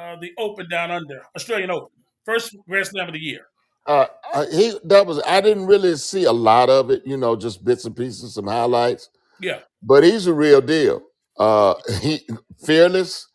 [0.01, 1.89] uh, the Open Down Under, Australian Open,
[2.25, 3.47] first Grand Slam of the year?
[3.87, 7.35] Uh, uh, he that was I didn't really see a lot of it, you know,
[7.37, 9.09] just bits and pieces, some highlights.
[9.41, 9.61] Yeah.
[9.83, 11.03] But he's a real deal.
[11.39, 12.21] Uh, he
[12.65, 13.27] fearless.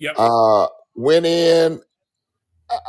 [0.00, 0.14] Yep.
[0.16, 1.80] Uh, went in.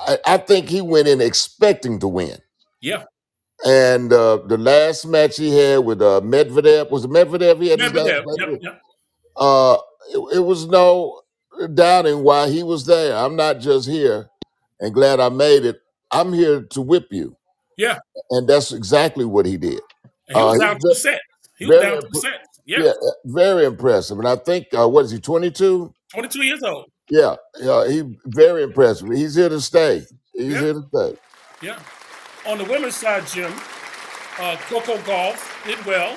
[0.07, 2.37] I, I think he went in expecting to win.
[2.81, 3.03] Yeah.
[3.65, 7.61] And uh, the last match he had with uh, Medvedev was it Medvedev?
[7.61, 8.25] He had his last Medvedev.
[8.25, 8.49] match Yep.
[8.49, 8.63] with?
[8.63, 8.81] Yep.
[9.35, 9.77] Uh,
[10.13, 11.21] it, it was no
[11.73, 13.15] doubting why he was there.
[13.15, 14.29] I'm not just here
[14.79, 15.81] and glad I made it.
[16.11, 17.35] I'm here to whip you.
[17.77, 17.99] Yeah.
[18.31, 19.79] And that's exactly what he did.
[20.27, 21.21] And he was Uh, down he's to the set.
[21.57, 22.45] He was very, down to the impre- set.
[22.65, 22.79] Yeah.
[22.83, 24.17] yeah, uh, very impressive.
[24.19, 25.93] And I think, uh, what is he, 22?
[26.13, 26.85] 22 years old.
[27.09, 29.09] Yeah, yeah, he very impressive.
[29.09, 30.05] He's here to stay.
[30.33, 30.59] He's Yeah.
[30.59, 31.17] here to stay.
[31.61, 31.79] Yeah.
[32.47, 33.51] On the women's side, Jim,
[34.39, 36.15] uh, Coco Gauff did well,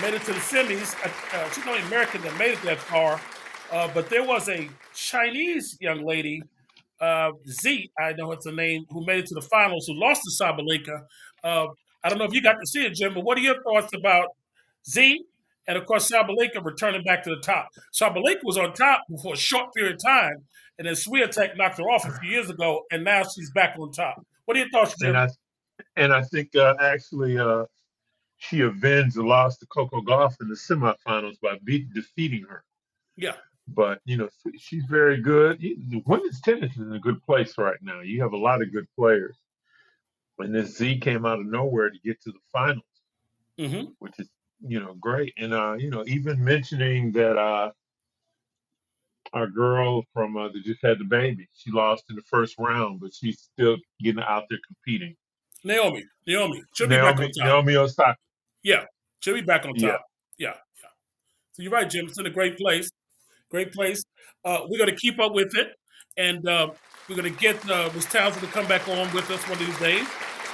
[0.00, 0.94] made it to the semis.
[1.04, 3.20] Uh, uh, she's the only American that made it that far.
[3.70, 6.42] Uh, but there was a Chinese young lady,
[7.00, 10.22] uh, Z, I know it's her name, who made it to the finals, who lost
[10.22, 11.02] to Sabalenka.
[11.42, 11.66] Uh,
[12.02, 13.92] I don't know if you got to see it, Jim, but what are your thoughts
[13.94, 14.28] about
[14.88, 15.24] Z?
[15.68, 17.68] And of course, Sabalenka returning back to the top.
[17.94, 20.44] Sabalenka was on top for a short period of time,
[20.78, 23.92] and then Swiatek knocked her off a few years ago, and now she's back on
[23.92, 24.26] top.
[24.46, 25.10] What are your thoughts, Jim?
[25.10, 25.28] And I
[25.96, 27.66] and I think uh, actually uh,
[28.38, 32.64] she avenged the loss to Coco Gauff in the semifinals by beat, defeating her.
[33.16, 33.34] Yeah.
[33.74, 34.28] But you know
[34.58, 35.62] she's very good.
[36.06, 38.00] Women's tennis is in a good place right now.
[38.00, 39.38] You have a lot of good players,
[40.38, 42.84] and this Z came out of nowhere to get to the finals,
[43.58, 44.28] hmm which is
[44.66, 45.34] you know great.
[45.38, 47.70] And uh, you know even mentioning that uh,
[49.32, 53.00] our girl from uh, that just had the baby, she lost in the first round,
[53.00, 55.14] but she's still getting out there competing.
[55.62, 57.46] Naomi, Naomi, she'll be back on top.
[57.46, 58.16] Naomi Osaka.
[58.62, 58.84] Yeah,
[59.20, 59.92] she'll be back on Yeah.
[59.92, 60.04] top.
[60.38, 60.88] Yeah, yeah.
[61.52, 62.06] So you're right, Jim.
[62.06, 62.90] It's in a great place.
[63.50, 64.04] Great place.
[64.44, 65.68] Uh, we're going to keep up with it,
[66.16, 66.70] and uh,
[67.08, 68.06] we're going to get uh, Ms.
[68.06, 70.06] Townsend to come back on with us one of these days.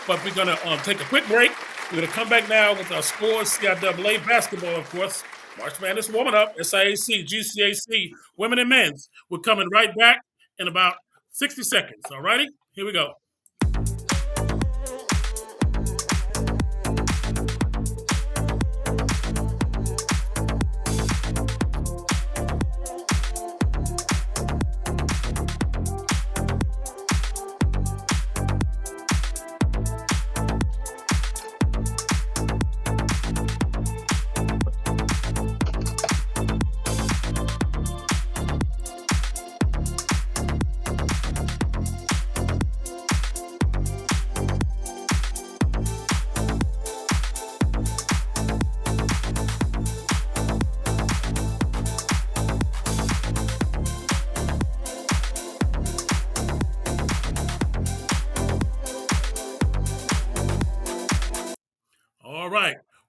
[0.06, 1.50] But we're going to um, take a quick break.
[1.90, 5.22] We're going to come back now with our scores, CIAA basketball, of course.
[5.58, 9.08] March Madness warming up, SIAC, GCAC, women and men's.
[9.30, 10.20] We're coming right back
[10.58, 10.96] in about
[11.30, 12.02] 60 seconds.
[12.10, 12.48] All righty?
[12.72, 13.14] Here we go.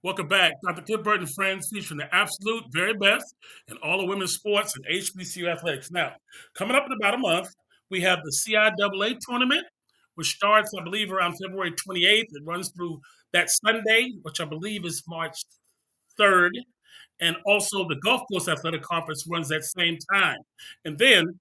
[0.08, 0.54] Welcome back.
[0.66, 0.84] Dr.
[0.84, 3.36] Cliff Burt and friends featuring the absolute very best
[3.68, 5.92] in all of women's sports and HBCU athletics.
[5.92, 6.14] Now,
[6.58, 7.50] coming up in about a month,
[7.92, 9.66] we have the CIAA tournament,
[10.16, 12.22] which starts, I believe, around February 28th.
[12.22, 13.02] It runs through
[13.34, 15.44] that Sunday, which I believe is March
[16.18, 16.52] 3rd.
[17.20, 20.38] And also the Gulf Coast Athletic Conference runs that same time.
[20.86, 21.38] And then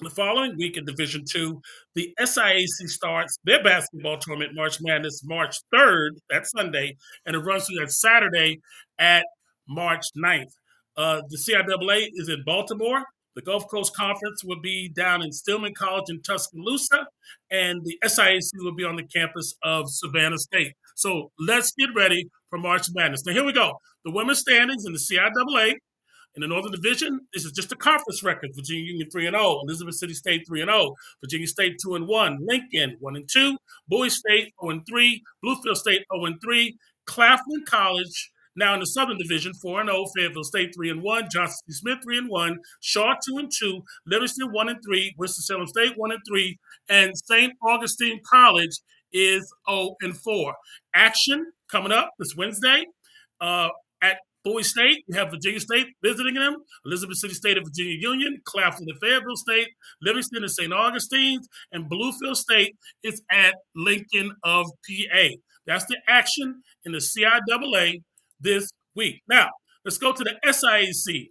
[0.00, 1.60] the following week in Division Two,
[1.94, 6.96] the SIAC starts their basketball tournament, March Madness, March 3rd, that Sunday,
[7.26, 8.60] and it runs through that Saturday
[8.98, 9.24] at
[9.68, 10.52] March 9th.
[10.96, 13.04] Uh, the CIAA is in Baltimore.
[13.36, 17.06] The Gulf Coast Conference will be down in Stillman College in Tuscaloosa,
[17.50, 20.72] and the SIAC will be on the campus of Savannah State.
[20.96, 23.24] So let's get ready for March Madness.
[23.24, 23.78] Now, here we go.
[24.04, 25.74] The women's standings in the CIAA.
[26.36, 28.50] In the Northern Division, this is just a conference record.
[28.54, 32.06] Virginia Union 3 and 0, Elizabeth City State 3 and 0, Virginia State 2 and
[32.06, 33.56] 1, Lincoln 1 and 2,
[33.88, 36.76] Bowie State 0 and 3, Bluefield State 0 and 3,
[37.06, 41.28] Claflin College now in the Southern Division 4 and 0, Fayetteville State 3 and 1,
[41.32, 41.72] Johnson C.
[41.72, 46.12] Smith 3 and 1, Shaw 2 and 2, Livingston 1 and 3, Winston-Salem State 1
[46.12, 46.58] and 3,
[46.88, 47.52] and St.
[47.66, 48.78] Augustine College
[49.12, 50.54] is 0 and 4.
[50.94, 52.84] Action coming up this Wednesday
[53.40, 53.70] uh,
[54.44, 58.86] Bowie State, we have Virginia State visiting them, Elizabeth City State of Virginia Union, Claflin
[58.88, 59.68] and Fayetteville State,
[60.02, 60.72] Livingston and St.
[60.72, 65.28] Augustine's, and Bluefield State is at Lincoln of PA.
[65.66, 68.02] That's the action in the CIAA
[68.40, 69.20] this week.
[69.28, 69.48] Now,
[69.84, 71.30] let's go to the SIAC.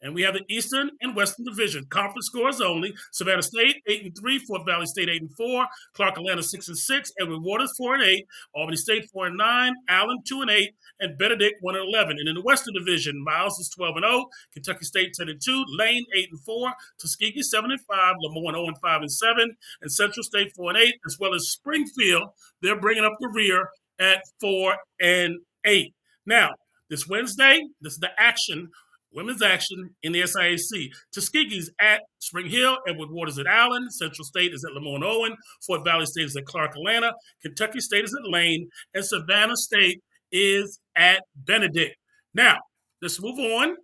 [0.00, 1.84] And we have the Eastern and Western Division.
[1.90, 2.94] Conference scores only.
[3.12, 6.78] Savannah State eight and three, Fort Valley State eight and four, Clark Atlanta six and
[6.78, 10.70] six, Edward Waters four and eight, Albany State four and nine, Allen two and eight,
[11.00, 12.16] and Benedict one and eleven.
[12.18, 15.64] And in the Western Division, Miles is twelve and zero, Kentucky State ten and two,
[15.76, 19.90] Lane eight and four, Tuskegee seven and five, Lemoyne zero and five and seven, and
[19.90, 22.34] Central State four and eight, as well as Spring Hill.
[22.62, 23.68] They're bringing up the rear
[23.98, 25.94] at four and eight.
[26.24, 26.50] Now,
[26.88, 28.70] this Wednesday, this is the action
[29.12, 30.90] women's action in the SIAC.
[31.14, 35.36] Tuskegee's at Spring Hill, Edward Waters at Allen, Central State is at Lemoyne Owen,
[35.66, 40.02] Fort Valley State is at Clark Atlanta, Kentucky State is at Lane, and Savannah State
[40.30, 41.96] is at Benedict.
[42.34, 42.58] Now,
[43.00, 43.76] let's move on.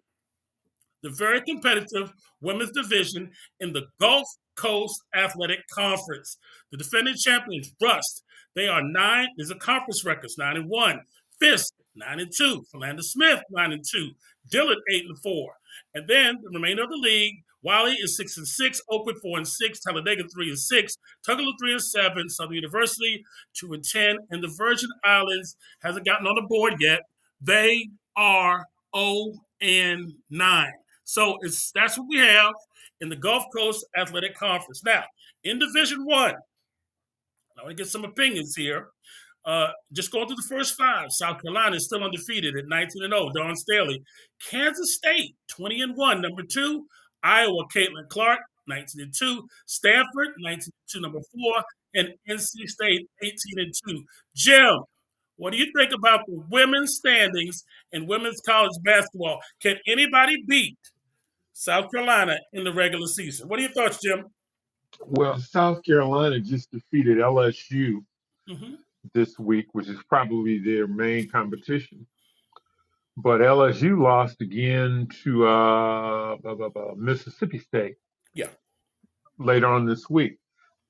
[1.03, 6.39] The very competitive women's division in the Gulf Coast Athletic Conference.
[6.71, 8.23] The defending champions, Rust,
[8.55, 9.29] they are nine.
[9.37, 11.01] There's a conference records nine and one.
[11.41, 12.65] Fisk nine and two.
[12.71, 14.11] Philander Smith nine and two.
[14.51, 15.53] Dillard eight and four.
[15.95, 19.49] And then the remainder of the league, Wiley is six and six, Oakwood four and
[19.49, 23.25] six, Talladega three and six, Tougaloo three and seven, Southern University
[23.55, 27.01] two and ten, and the Virgin Islands hasn't gotten on the board yet.
[27.41, 28.67] They are
[28.97, 30.73] 0 and 9.
[31.05, 32.53] So it's that's what we have
[33.01, 34.83] in the Gulf Coast Athletic Conference.
[34.85, 35.05] Now,
[35.43, 36.35] in Division One,
[37.59, 38.89] I want to get some opinions here.
[39.45, 41.13] Uh, just going through the first five.
[41.13, 43.31] South Carolina is still undefeated at 19 and 0.
[43.35, 44.03] Dawn Staley.
[44.51, 46.23] Kansas State 20 and 1.
[46.23, 46.87] Number two.
[47.23, 49.47] Iowa Caitlin Clark 19 and 2.
[49.67, 51.01] Stanford 19 and 2.
[51.01, 51.65] Number four.
[51.95, 54.05] And NC State 18 and 2.
[54.35, 54.79] Jim,
[55.37, 59.41] what do you think about the women's standings in women's college basketball?
[59.61, 60.79] Can anybody beat
[61.53, 63.49] South Carolina in the regular season?
[63.49, 64.25] What are your thoughts, Jim?
[65.07, 68.05] Well, South Carolina just defeated LSU
[68.49, 68.75] hmm
[69.13, 72.07] this week, which is probably their main competition.
[73.17, 77.97] But LSU lost again to uh, blah, blah, blah, Mississippi State
[78.35, 78.49] Yeah.
[79.39, 80.39] later on this week.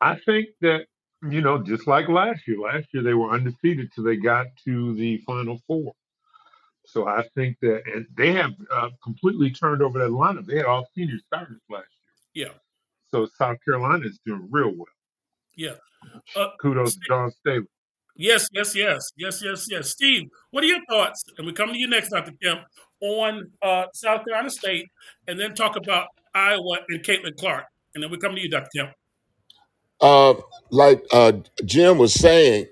[0.00, 0.86] I think that,
[1.28, 4.94] you know, just like last year, last year they were undefeated till they got to
[4.94, 5.92] the Final Four.
[6.86, 10.46] So I think that, and they have uh, completely turned over that lineup.
[10.46, 11.88] They had all senior starters last
[12.34, 12.46] year.
[12.48, 12.52] Yeah.
[13.10, 14.86] So South Carolina is doing real well.
[15.56, 15.74] Yeah.
[16.36, 17.66] Uh, Kudos to Dawn Staley.
[18.16, 19.90] Yes, yes, yes, yes, yes, yes.
[19.90, 21.24] Steve, what are your thoughts?
[21.36, 22.32] And we come to you next, Dr.
[22.42, 22.60] Kemp,
[23.00, 24.86] on uh, South Carolina State,
[25.26, 27.64] and then talk about Iowa and Caitlin Clark.
[27.94, 28.68] And then we come to you, Dr.
[28.76, 28.90] Kemp.
[30.00, 30.34] Uh,
[30.70, 31.32] like uh,
[31.64, 32.66] Jim was saying,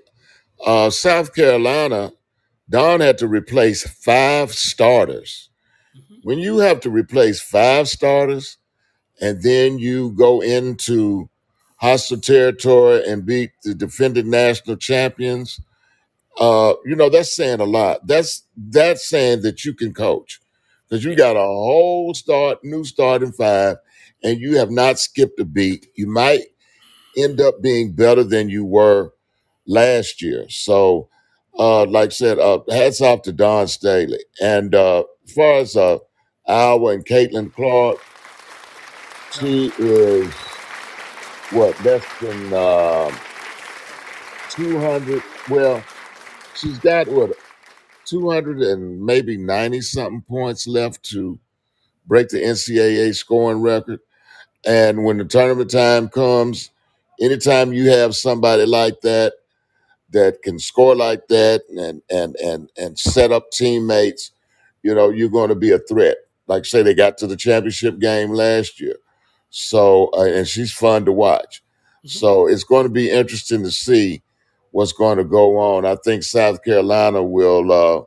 [0.65, 2.11] uh, South Carolina,
[2.69, 5.49] Dawn had to replace five starters.
[5.95, 6.19] Mhm.
[6.23, 8.57] When you have to replace five starters
[9.19, 11.29] and then you go into
[11.83, 15.59] hostile territory and beat the defending national champions,
[16.39, 18.07] uh, you know that's saying a lot.
[18.07, 20.39] That's that's saying that you can coach
[20.89, 23.77] because you got a whole start, new starting five,
[24.23, 25.87] and you have not skipped a beat.
[25.95, 26.43] You might
[27.17, 29.13] end up being better than you were
[29.67, 30.45] last year.
[30.49, 31.09] So,
[31.57, 34.19] uh, like I said, uh, hats off to Dawn Staley.
[34.41, 35.99] And uh, as far as uh,
[36.47, 37.99] Iowa and Caitlin Clark,
[39.31, 40.33] she is
[41.51, 43.13] what less than um
[44.51, 45.23] 200.
[45.49, 45.83] Well,
[46.55, 47.31] she's got what
[48.05, 51.39] 200 and maybe 90 something points left to
[52.07, 53.99] break the NCAA scoring record.
[54.65, 56.71] And when the tournament time comes,
[57.21, 59.33] anytime you have somebody like that
[60.11, 64.31] that can score like that and and and and set up teammates,
[64.83, 66.17] you know, you're going to be a threat.
[66.47, 68.95] Like say they got to the championship game last year.
[69.55, 71.63] So uh, and she's fun to watch.
[72.03, 72.09] Mhm.
[72.09, 74.23] So it's going to be interesting to see
[74.71, 75.85] what's going to go on.
[75.85, 78.01] I think South Carolina will uh,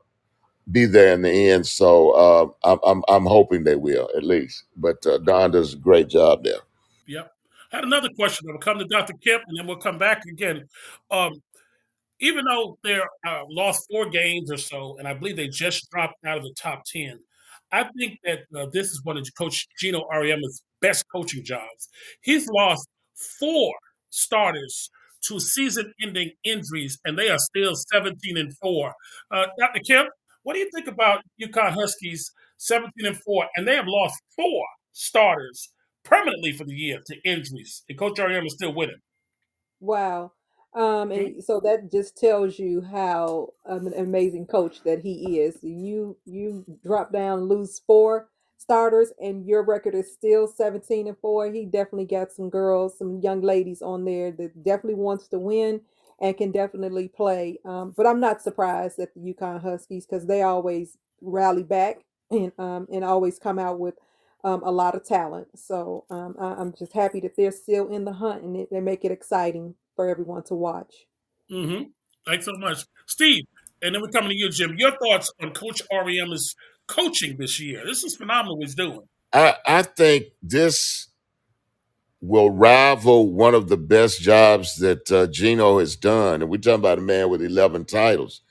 [0.73, 1.65] be there in the end.
[1.69, 4.65] So uh, I'm, I'm I'm hoping they will at least.
[4.77, 6.59] But uh, Dawn does a great job there.
[7.07, 7.33] Yep.
[7.73, 8.49] I had another question.
[8.49, 9.15] We'll come to Dr.
[9.25, 10.69] Kemp, and then we'll come back again.
[11.13, 11.41] Um,
[12.19, 16.25] even though they're uh, lost four games or so, and I believe they just dropped
[16.25, 17.21] out of the top ten,
[17.71, 21.89] I think that uh, this is one of Coach Geno Auriemma's best coaching jobs.
[22.23, 22.89] He's lost
[23.41, 23.75] four
[24.11, 24.91] starters
[25.29, 28.93] to season-ending injuries, and they are still 17 and four.
[29.31, 29.81] Uh, Dr.
[29.87, 30.09] Kemp,
[30.43, 34.65] what do you think about UConn Huskies 17 and four, and they have lost four
[34.93, 35.71] starters
[36.05, 39.01] permanently for the year to injuries, and Coach Auriemma is still winning.
[39.81, 40.33] Wow.
[40.75, 45.59] Um, and so that just tells you how um, an amazing coach that he is.
[45.63, 48.29] You you drop down, lose four
[48.59, 51.53] starters, and your record is still 17 and 4.
[51.53, 55.81] He definitely got some girls, some young ladies on there that definitely wants to win
[56.21, 57.59] and can definitely play.
[57.65, 62.53] Um, but I'm not surprised at the UConn Huskies because they always rally back and
[62.59, 63.95] um, and always come out with
[64.45, 65.49] um, a lot of talent.
[65.57, 69.05] So um, I, I'm just happy that they're still in the hunt and they make
[69.05, 71.07] it exciting for everyone to watch.
[71.51, 71.85] Mm-hmm.
[72.27, 73.45] Thanks so much, Steve.
[73.83, 74.75] And then we're coming to you, Jim.
[74.79, 76.55] Your thoughts on Coach Auriemma's
[76.89, 77.83] coaching this year?
[77.87, 78.57] This is phenomenal.
[78.59, 79.01] What he's doing.
[79.33, 81.09] I I think this
[82.21, 86.81] will rival one of the best jobs that uh, Geno has done, and we're talking
[86.81, 88.43] about a man with 11 titles.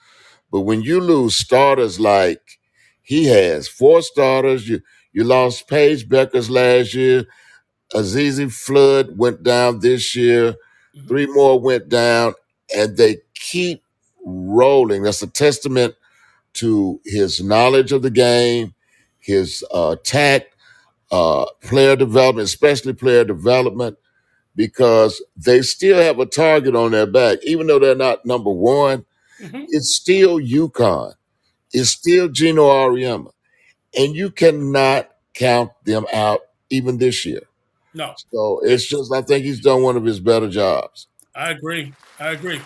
[0.51, 2.41] But when you lose starters like
[3.03, 4.81] he has, four starters, you
[5.13, 7.25] you lost Paige Bueckers last year,
[7.93, 10.55] Azzi Fudd went down this year,
[10.97, 11.07] Mhm.
[11.07, 12.35] three more went down,
[12.75, 13.83] and they keep
[14.25, 15.03] rolling.
[15.03, 15.95] That's a testament
[16.55, 18.75] to his knowledge of the game,
[19.19, 20.55] his uh, tact,
[21.11, 23.97] uh, player development, especially player development.
[24.55, 29.05] because they still have a target on their back, even though they're not number one.
[29.41, 29.65] Mhm.
[29.69, 31.15] It's still UConn.
[31.73, 33.31] It's still Geno Auriemma,
[33.97, 37.43] and you cannot count them out even this year.
[37.93, 41.07] No, So it's just I think he's done one of his better jobs.
[41.35, 41.93] I agree.
[42.19, 42.61] I agree.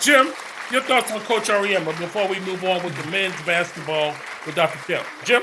[0.00, 0.32] Jim,
[0.70, 4.14] your thoughts on Coach Auriemma before we move on with the men's basketball
[4.46, 4.78] with Dr.
[4.86, 5.06] Kemp.
[5.24, 5.42] Jim?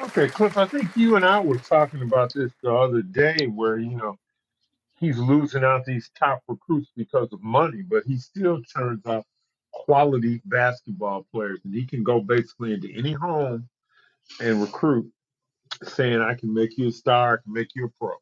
[0.00, 3.78] Okay, Cliff, I think you and I were talking about this the other day where,
[3.78, 4.16] you know,
[4.98, 9.26] he's losing out these top recruits because of money, but he still turns out
[9.72, 11.60] quality basketball players.
[11.64, 13.68] And he can go basically into any home
[14.40, 15.10] and recruit
[15.82, 18.14] saying, I can make you a star, I can make you a pro.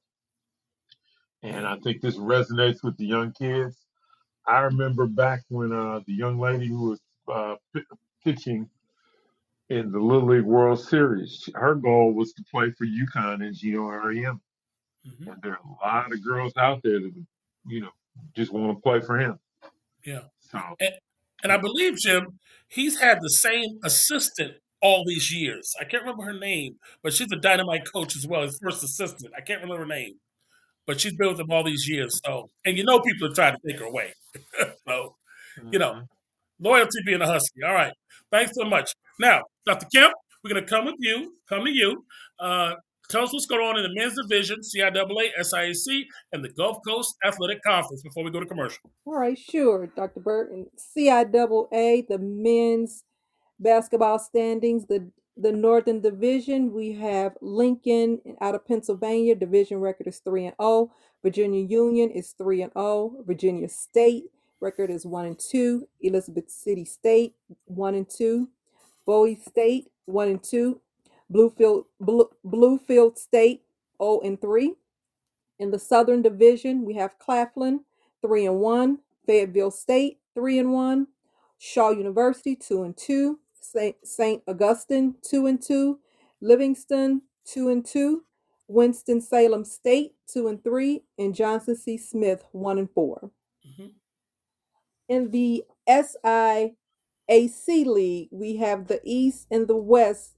[1.43, 3.77] And I think this resonates with the young kids.
[4.49, 7.01] I remember back when uh, the young lady who was
[7.33, 7.83] uh, p-
[8.25, 8.69] pitching
[9.69, 14.41] in the Little League World Series, her goal was to play for UConn and Auriemma.
[15.07, 15.33] Mhm.
[15.33, 17.27] And there are a lot of girls out there that,
[17.67, 17.91] you know,
[18.35, 19.39] just want to play for him.
[20.05, 20.23] Yeah.
[20.41, 20.61] So,
[21.43, 22.39] And I believe, Jim,
[22.69, 25.75] he's had the same assistant all these years.
[25.81, 29.33] I can't remember her name, but she's a dynamite coach as well, his first assistant.
[29.37, 30.15] I can't remember her name.
[30.89, 32.21] But she's been with him all these years.
[32.25, 34.13] So and you know people are trying to take her away.
[34.89, 35.15] so
[35.71, 36.07] you know, mhm.
[36.59, 37.63] loyalty being a husky.
[37.63, 37.93] All right.
[38.33, 38.91] Thanks so much.
[39.21, 39.87] Now, Dr.
[39.95, 42.05] Kemp, we're gonna come with you, come to you.
[42.41, 42.73] Uh
[43.11, 47.17] tell us what's going on in the men's division, CIAA, SIAC, and the Gulf Coast
[47.25, 48.81] Athletic Conference before we go to commercial.
[49.07, 50.21] All right, sure, Dr.
[50.21, 50.67] Burton.
[50.97, 53.05] CIAA, the men's
[53.59, 59.37] basketball standings, the the Northern Division, we have Lincoln out of Pennsylvania.
[59.37, 60.91] Division record is 3 and 0.
[61.23, 63.23] Virginia Union is 3 and 0.
[63.25, 64.25] Virginia State
[64.61, 65.87] record is 1 and 2.
[66.01, 67.35] Elizabeth City State
[67.67, 68.49] 1 and 2.
[69.07, 70.81] Bowie State 1 and 2.
[71.33, 73.63] Bluefield Blue, Bluefield State
[74.03, 74.75] 0 and 3.
[75.61, 77.85] In the Southern Division, we have Claflin
[78.23, 81.07] 3 and 1, Fayetteville State 3 and 1,
[81.59, 83.39] Shaw University 2 and 2.
[84.03, 84.43] St.
[84.47, 85.99] Augustine, 2 and 2,
[86.41, 88.23] Livingston, 2 and 2,
[88.69, 91.97] Winston-Salem State, 2 and 3, and Johnson C.
[91.97, 93.31] Smith, 1 and 4.
[93.67, 93.87] Mm-hmm.
[95.09, 96.75] In the SIAC
[97.87, 100.35] League, we have the East and the West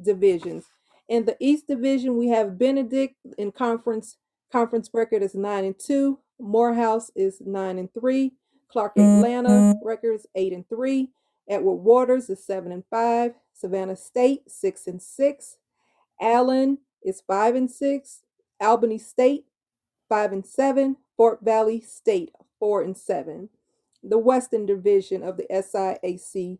[0.00, 0.64] divisions.
[1.08, 4.16] In the East Division, we have Benedict in conference
[4.52, 8.32] conference record is 9 and 2, Morehouse is 9 and 3,
[8.70, 9.86] Clark Atlanta mm-hmm.
[9.86, 11.08] records 8 and 3,
[11.50, 13.34] Edward Waters is seven and five.
[13.52, 15.56] Savannah State six and six.
[16.20, 18.22] Allen is five and six.
[18.60, 19.44] Albany State
[20.08, 20.96] five and seven.
[21.16, 23.50] Fort Valley State four and seven.
[24.02, 26.58] The Western Division of the SIAC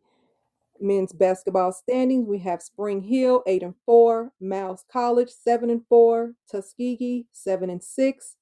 [0.81, 6.35] men's basketball standings, we have Spring Hill eight and four, Miles College seven and four,
[6.51, 8.37] Tuskegee seven and six,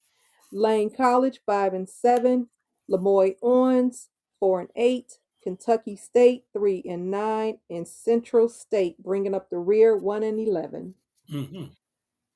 [0.53, 2.49] Lane College five and seven,
[2.89, 5.19] Lemoyne Owens four and eight,
[5.49, 10.95] Kentucky State three and nine, and Central State bringing up the rear one and eleven.
[11.33, 11.71] Mhm.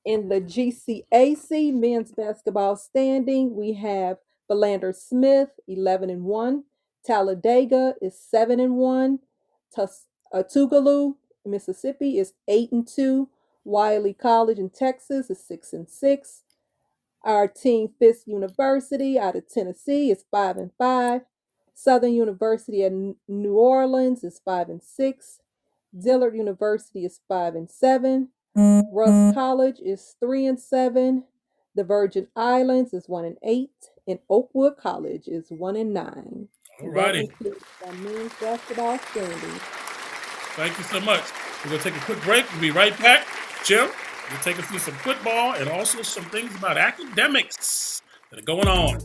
[0.04, 6.64] In the GCAC men's basketball standing, we have Philander Smith, 11 and 1.
[7.04, 9.20] Talladega is 7 and 1.
[9.74, 13.28] Tus- uh, Tougaloo, Mississippi is 8 and 2.
[13.64, 16.44] Wiley College in Texas is 6 and 6.
[17.22, 21.22] Our team Fisk University out of Tennessee is 5 and 5.
[21.74, 25.40] Southern University at New Orleans is 5 and 6.
[25.98, 28.28] Dillard University is 5 and 7.
[28.54, 29.32] Rust mm-hmm.
[29.32, 31.24] College is three and seven.
[31.74, 33.70] The Virgin Islands is one and eight,
[34.06, 36.48] and Oakwood College is one and nine.
[36.80, 37.26] All And that righty.
[37.28, 39.60] concludes our men's basketball standings.
[40.54, 41.22] Thank you so much.
[41.64, 42.50] We're going to take a quick break.
[42.52, 43.26] We'll be right back.
[43.64, 43.88] Jim,
[44.30, 48.68] we'll take us through some football and also some things about academics that are going
[48.68, 49.00] on.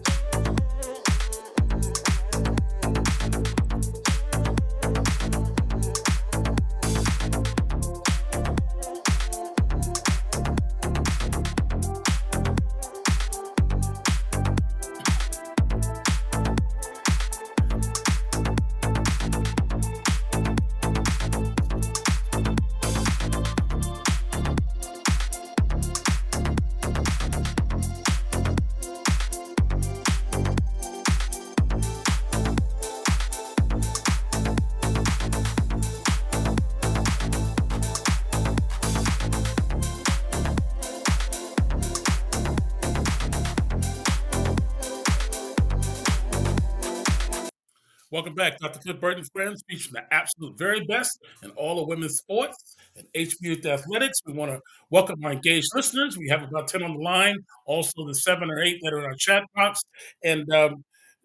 [48.37, 48.77] Back, Dr.
[48.77, 53.07] Cliff Burt and friends, featuring the absolute very best in all of women's sports and
[53.15, 54.19] HB athletics.
[54.27, 54.61] We want to
[54.91, 56.19] welcome our engaged listeners.
[56.19, 59.05] We have about 10 on the line, also the seven or eight that are in
[59.05, 59.79] our chat box.
[60.23, 60.83] And um,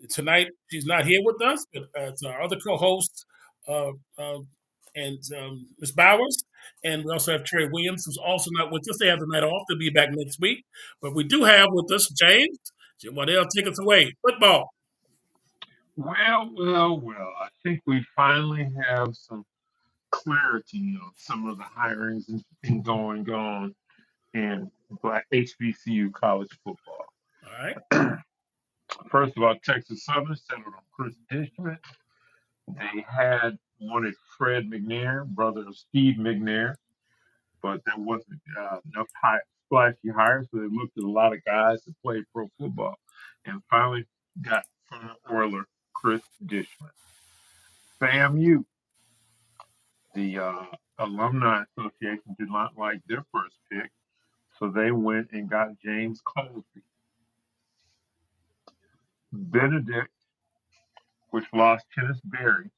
[0.08, 3.26] tonight, she's not here with us, but uh, it's our other co host,
[3.68, 4.38] uh, uh,
[4.94, 5.92] and um, Ms.
[5.92, 6.44] Bowers.
[6.82, 8.96] And we also have Terry Williams, who's also not with us.
[8.98, 9.66] They have the night off.
[9.68, 10.64] They'll be back next week.
[11.02, 12.58] But we do have with us James.
[12.98, 14.14] Jim Waddell, take us away.
[14.26, 14.70] Football.
[15.97, 17.32] Well, well, well.
[17.40, 19.45] I think we finally have some
[20.11, 23.74] clarity on some of the hirings and, and going on
[24.32, 24.70] in
[25.03, 27.07] black HBCU college football.
[27.45, 28.18] All right.
[29.11, 31.78] First of all, Texas Southern settled on Cris Dishman.
[32.68, 36.76] They had wanted Fred McNair, brother of Steve McNair,
[37.62, 41.45] but there wasn't uh, enough high, flashy hires, so they looked at a lot of
[41.45, 42.95] guys to play pro football,
[43.45, 44.05] and finally
[44.43, 45.66] got from the Oiler
[46.03, 46.90] Cris Dishman.
[48.00, 48.64] FAMU,
[50.14, 50.64] the uh,
[50.98, 53.90] Alumni Association did not like their first pick,
[54.59, 56.64] so they went and got James Colvin.
[59.32, 60.11] Benedict,
[61.30, 62.70] which lost Chennis Berry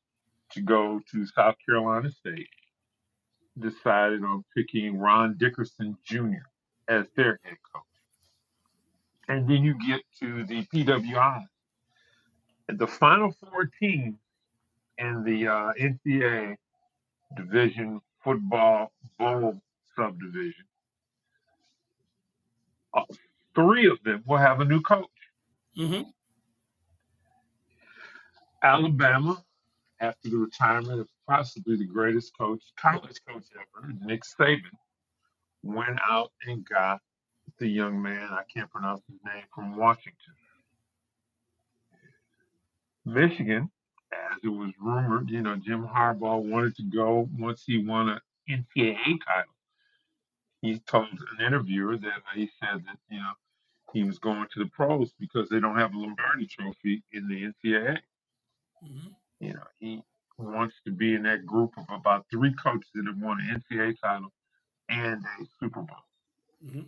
[0.51, 2.49] to go to South Carolina State,
[3.59, 6.45] decided on picking Ron Dickerson Jr.
[6.89, 7.83] as their head coach.
[9.29, 11.47] And then you get to the PWI.
[12.69, 14.17] And the final four teams
[14.99, 16.57] in the uh, NCAA
[17.37, 19.61] Division Football Bowl
[19.97, 20.65] subdivision,
[22.95, 23.03] uh,
[23.55, 25.09] three of them will have a new coach.
[25.79, 26.03] Mm-hmm.
[28.63, 29.45] Alabama,
[30.01, 34.63] after the retirement of possibly the greatest coach, college coach ever, Nick Saban,
[35.63, 37.01] went out and got
[37.59, 40.35] the young man, I can't pronounce his name, from Washington.
[43.05, 43.71] Michigan,
[44.13, 48.21] as it was rumored, you know, Jim Harbaugh wanted to go once he won an
[48.49, 49.53] NCAA title.
[50.63, 53.33] He told an interviewer that he said that, you know,
[53.93, 57.43] he was going to the pros because they don't have a Lombardi trophy in the
[57.43, 57.99] NCAA.
[58.83, 59.09] Mm-hmm.
[59.41, 60.03] You know, he
[60.39, 63.95] wants to be in that group of about three coaches that have won an NCAA
[64.01, 64.33] title
[64.89, 65.97] and a Super Bowl.
[66.65, 66.81] Mm-hmm.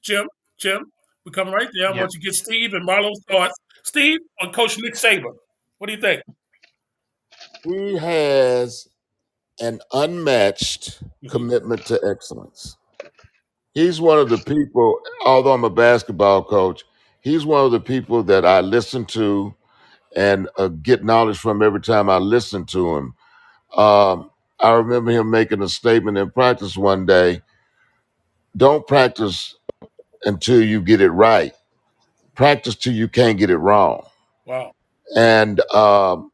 [0.00, 0.28] Jim,
[0.58, 0.92] Jim,
[1.26, 1.88] we're coming right there.
[1.88, 2.00] I Yep.
[2.00, 3.54] want you to get Steve and Marlo's thoughts.
[3.82, 5.34] Steve, on Coach Nick Saban.
[5.78, 6.22] What do you think?
[7.64, 8.88] He has
[9.60, 11.32] an unmatched Mhm.
[11.32, 12.76] commitment to excellence.
[13.74, 16.84] He's one of the people, although I'm a basketball coach,
[17.22, 19.54] he's one of the people that I listen to
[20.16, 23.14] and uh, get knowledge from every time I listen to him.
[23.76, 27.42] Um, I remember him making a statement in practice one day
[28.56, 29.56] don't practice
[30.24, 31.54] until you get it right,
[32.34, 34.04] practice till you can't get it wrong.
[34.46, 34.72] Wow.
[35.16, 36.30] And um,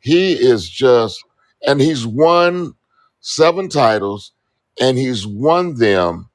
[0.00, 1.22] he is just,
[1.66, 2.74] and he's won
[3.20, 4.32] seven titles
[4.80, 6.28] and he's won them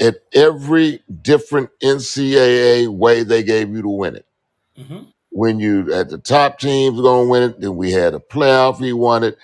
[0.00, 4.26] at every different NCAA way they gave you to win it.
[4.78, 5.04] Mm-hmm.
[5.30, 8.78] When you at the top teams going to win it, then we had a playoff.
[8.78, 9.36] He won it.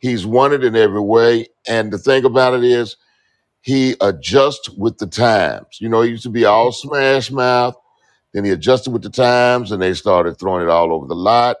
[0.00, 1.48] He's won it in every way.
[1.66, 2.96] And the thing about it is,
[3.60, 5.78] he adjusts with the times.
[5.80, 7.74] You know, he used to be all smash mouth.
[8.34, 11.58] Then he adjusted with the times, and they started throwing it all over the lot.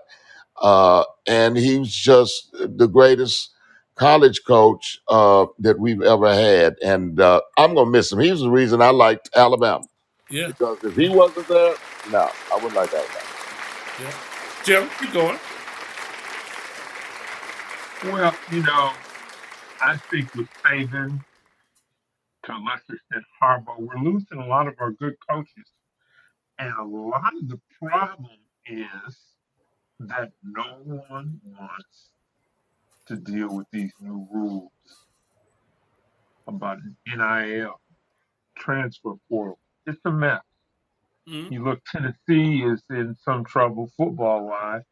[0.60, 3.50] Uh, and he was just the greatest
[3.96, 6.76] college coach uh, that we've ever had.
[6.84, 8.20] And uh, I'm gonna miss him.
[8.20, 9.84] He was the reason I liked Alabama
[10.30, 11.76] Yeah, because if he wasn't there,
[12.10, 13.26] no, I wouldn't like Alabama.
[13.98, 14.14] yeah.
[14.64, 15.38] Jim, keep going.
[18.04, 18.92] Well, you know,
[19.80, 21.24] I think with Saban,
[22.44, 25.66] to a lesser extent Harbaugh, we're losing a lot of our good coaches.
[26.58, 29.16] And a lot of the problem is
[30.00, 30.78] that no
[31.08, 32.10] one wants
[33.06, 34.70] to deal with these new rules
[36.46, 37.80] about NIL,
[38.56, 39.58] transfer portal.
[39.86, 40.40] It's a mess.
[41.28, 41.52] Mm-hmm.
[41.52, 44.82] You look, Tennessee is in some trouble football wise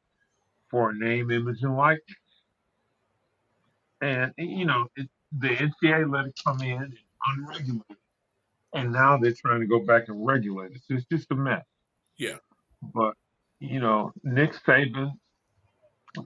[0.71, 2.17] for a name, image, and likeness.
[4.01, 5.09] And, you know, it,
[5.39, 6.95] the NCAA let it come in and
[7.27, 7.97] unregulated.
[8.75, 10.83] And now they're trying to go back and regulate it.
[10.89, 11.64] So it's just a mess.
[12.16, 12.37] Yeah.
[12.95, 13.14] But,
[13.61, 15.12] you know, Nick Saban,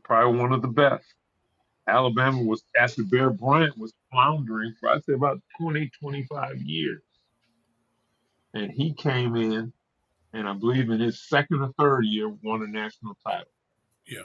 [0.05, 1.05] probably one of the best.
[1.89, 7.03] Alabama was, after Bear Bryant was floundering for, I'd say, about 20, 25 years.
[8.55, 9.73] And he came in,
[10.33, 13.53] and I believe in his second or third year, won a national title.
[14.07, 14.23] Yeah.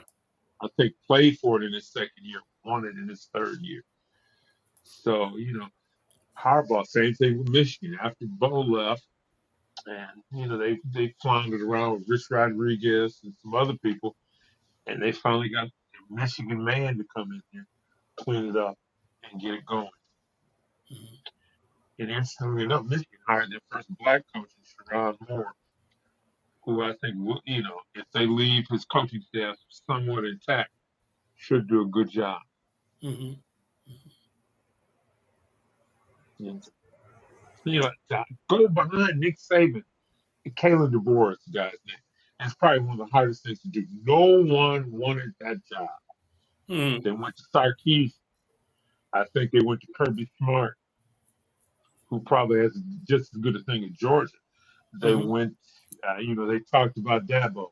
[0.62, 3.84] I think played for it in his second year, won it in his third year.
[4.84, 5.68] So, you know,
[6.38, 7.98] Harbaugh, same thing with Michigan.
[8.02, 9.06] After Bo left,
[9.88, 14.16] and you know, they they floundered around with Rich Rodriguez and some other people.
[14.88, 15.72] and they finally got a
[16.10, 17.68] Michigan man to come in here,
[18.18, 18.78] clean it up,
[19.24, 19.90] and get it going.
[22.00, 24.50] And interestingly enough, Michigan hired their first black coach,
[24.92, 25.54] Sherrone Moore,
[26.64, 29.58] who I think, will, you know, if they leave his coaching staff
[29.88, 30.72] somewhat intact,
[31.36, 32.42] should do a good job.
[33.04, 33.40] Mhm.
[36.42, 36.64] And,
[37.66, 39.84] you know, to go behind Nick Saban,
[40.50, 41.98] Kalen DeBoer is the guy's name.
[42.40, 43.86] And it's probably one of the hardest things to do.
[44.04, 45.90] No one wanted that job.
[46.68, 47.04] Mhm.
[47.04, 48.14] They went to Sarkisian.
[49.14, 50.78] I think they went to Kirby Smart,
[52.08, 52.76] who probably has
[53.08, 54.38] just as good a thing as Georgia.
[54.94, 55.28] They Mhm.
[55.28, 55.58] went,
[56.08, 57.72] uh, you know, they talked about Dabo.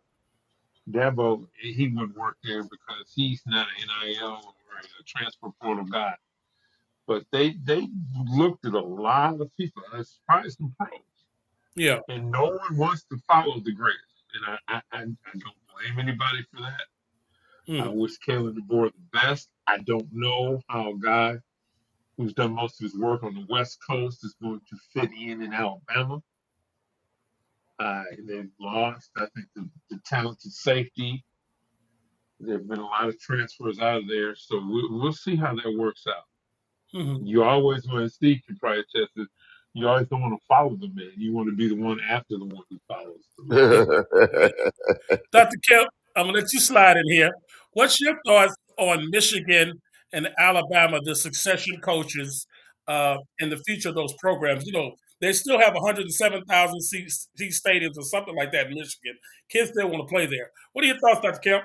[0.90, 6.16] Dabo, he wouldn't work there because he's not an NIL or a transfer portal guy.
[7.10, 7.90] But they they
[8.28, 10.92] looked at a lot of people, uh, probably some pros,
[11.76, 12.02] Yeah.
[12.10, 14.26] and no one wants to follow the greatest.
[14.36, 15.04] And I I, I, I
[15.40, 16.84] don't blame anybody for that.
[17.68, 17.96] I Mhm.
[17.96, 19.50] wish Kalen DeBoer the best.
[19.68, 21.40] I don't know how a guy
[22.18, 25.42] who's done most of his work on the West Coast is going to fit in
[25.42, 26.22] in Alabama.
[27.80, 31.26] Uh, they've lost, I think, the, the talented safety.
[32.40, 35.56] There have been a lot of transfers out of there, so we'll, we'll see how
[35.56, 36.29] that works out.
[36.94, 37.20] Mhm.
[37.24, 39.12] You always want to see your prior test.
[39.16, 39.28] is
[39.74, 41.12] You always don't want to follow the man.
[41.16, 44.52] You want to be the one after the one who follows the
[45.12, 45.20] man.
[45.32, 45.58] Dr.
[45.70, 47.32] Kemp, I'm gonna let you slide in here.
[47.74, 49.80] What's your thoughts on Michigan
[50.12, 52.48] and Alabama, the succession coaches,
[52.88, 54.66] uh, and the future of those programs?
[54.66, 59.18] You know, they still have 107,000 seat, seat stadiums or something like that in Michigan.
[59.50, 60.50] Kids still want to play there.
[60.74, 61.40] What are your thoughts, Dr.
[61.40, 61.64] Kemp?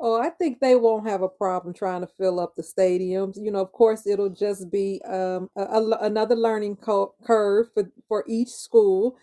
[0.00, 3.36] Oh, I think they won't have a problem trying to fill up the stadiums.
[3.40, 8.24] You know, of course, it'll just be um, a, another learning co- curve for, for
[8.28, 9.16] each school.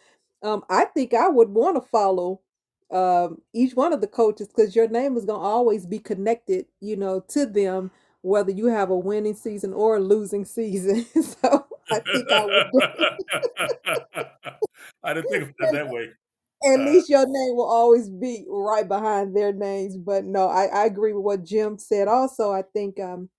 [0.44, 2.40] Um, I think I would want to follow
[2.90, 6.66] um, each one of the coaches because your name is going to always be connected,
[6.80, 7.92] you know, to them,
[8.22, 11.06] whether you have a winning season or a losing season.
[11.24, 12.66] so I think I would.
[15.04, 16.10] I didn't think of it that way.
[16.64, 19.98] At least your name will always be right behind their names.
[19.98, 22.08] But no, I, I agree with what Jim said.
[22.08, 23.30] Also, I think um,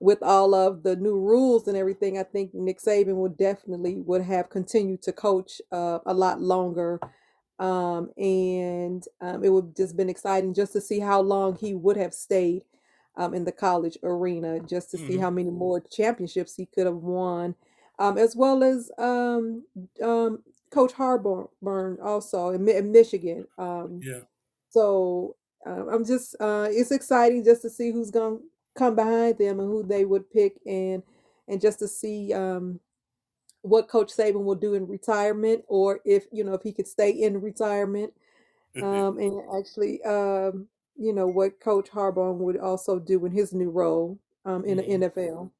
[0.00, 4.22] with all of the new rules and everything, I think Nick Saban would definitely would
[4.22, 7.00] have continued to coach uh, a lot longer.
[7.58, 11.98] Um, and um, it would just been exciting just to see how long he would
[11.98, 12.64] have stayed
[13.16, 15.20] um, in the college arena, just to see mhm.
[15.20, 17.54] how many more championships he could have won,
[17.98, 19.64] um, as well as um,
[20.02, 23.46] um, Coach Harburn also in, in Michigan.
[23.58, 24.20] Um, Yeah.
[24.70, 28.38] so uh, I'm just uh, it's exciting just to see who's gonna
[28.76, 31.02] come behind them and who they would pick and
[31.48, 32.80] and just to see um,
[33.62, 37.10] what Coach Saban will do in retirement or if you know if he could stay
[37.10, 38.12] in retirement
[38.82, 40.66] um, and actually um,
[40.96, 44.84] you know what Coach Harbaugh would also do in his new role um, in the
[44.84, 45.02] Mhm.
[45.02, 45.50] NFL.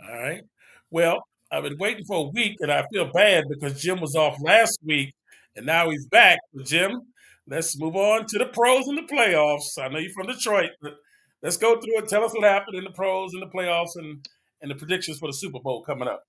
[0.00, 0.44] All right.
[0.90, 4.36] Well, I've been waiting for a week, and I feel bad because Jim was off
[4.40, 5.14] last week,
[5.54, 6.38] and now he's back.
[6.54, 7.00] So Jim,
[7.46, 9.78] let's move on to the pros and the playoffs.
[9.80, 10.96] I know you're from Detroit, but
[11.42, 12.08] let's go through it.
[12.08, 14.26] Tell us what happened in the pros and the playoffs, and
[14.62, 16.22] and the predictions for the Super Bowl coming up.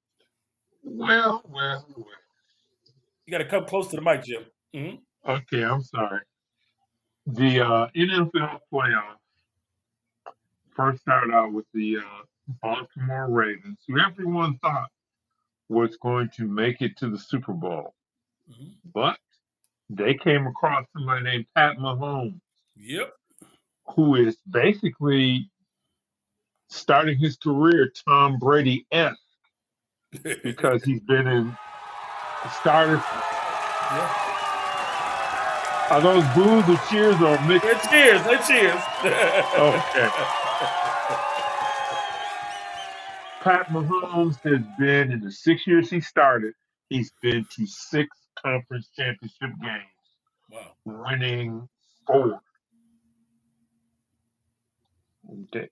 [0.84, 2.06] Well, well, well.
[3.26, 4.46] You got to come close to the mic, Jim.
[4.74, 4.96] hmm
[5.30, 6.22] Okay, I'm sorry.
[7.26, 9.18] The uh, NFL playoffs
[10.74, 12.24] first started out with the uh,
[12.62, 14.88] Baltimore Ravens, who everyone thought
[15.70, 17.94] was going to make it to the Super Bowl,
[18.50, 19.18] hmm but
[19.90, 22.40] they came across somebody named Pat Mahomes,
[22.76, 23.14] Yep.
[23.96, 25.50] who is basically
[26.70, 29.18] starting his career Tom Brady esque
[30.44, 31.58] because he's been in
[32.60, 33.02] starters.
[33.02, 34.24] yeah.
[35.90, 37.64] Are those boos or cheers or mixed?
[37.66, 38.22] They're cheers.
[38.24, 38.82] They're cheers.
[39.58, 40.10] Okay.
[43.42, 46.54] Pat Mahomes has been in the six years he started.
[46.90, 48.10] He's been to six
[48.42, 49.84] conference championship games,
[50.52, 50.72] wow.
[50.86, 51.68] winning
[52.06, 52.42] four.
[55.44, 55.70] Okay.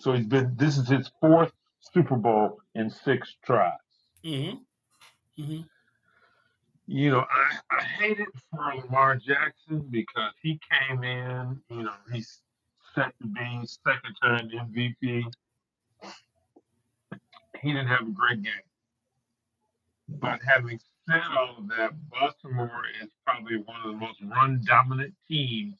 [0.00, 0.54] So he's been.
[0.56, 1.52] This is his fourth
[1.92, 3.72] Super Bowl in six tries.
[4.24, 4.50] hmm
[5.36, 5.60] hmm
[6.86, 11.60] You know, I, I hate it for Lamar Jackson because he came in.
[11.70, 12.40] You know, he's
[12.94, 15.24] set to be second time MVP.
[17.62, 18.52] He didn't have a great game.
[20.08, 25.14] But having said all of that, Baltimore is probably one of the most run dominant
[25.28, 25.76] teams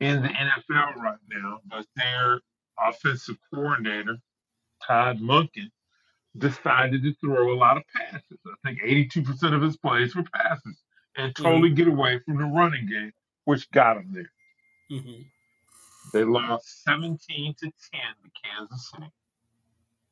[0.00, 1.60] in the NFL right now.
[1.66, 2.40] But their
[2.78, 4.18] offensive coordinator,
[4.86, 5.70] Todd Monken,
[6.36, 8.38] decided to throw a lot of passes.
[8.46, 10.82] I think 82% of his plays were passes
[11.16, 13.12] and totally get away from the running game,
[13.44, 14.32] which got them there.
[14.90, 15.22] hmm
[16.12, 19.12] They lost 17 to 10 to Kansas City.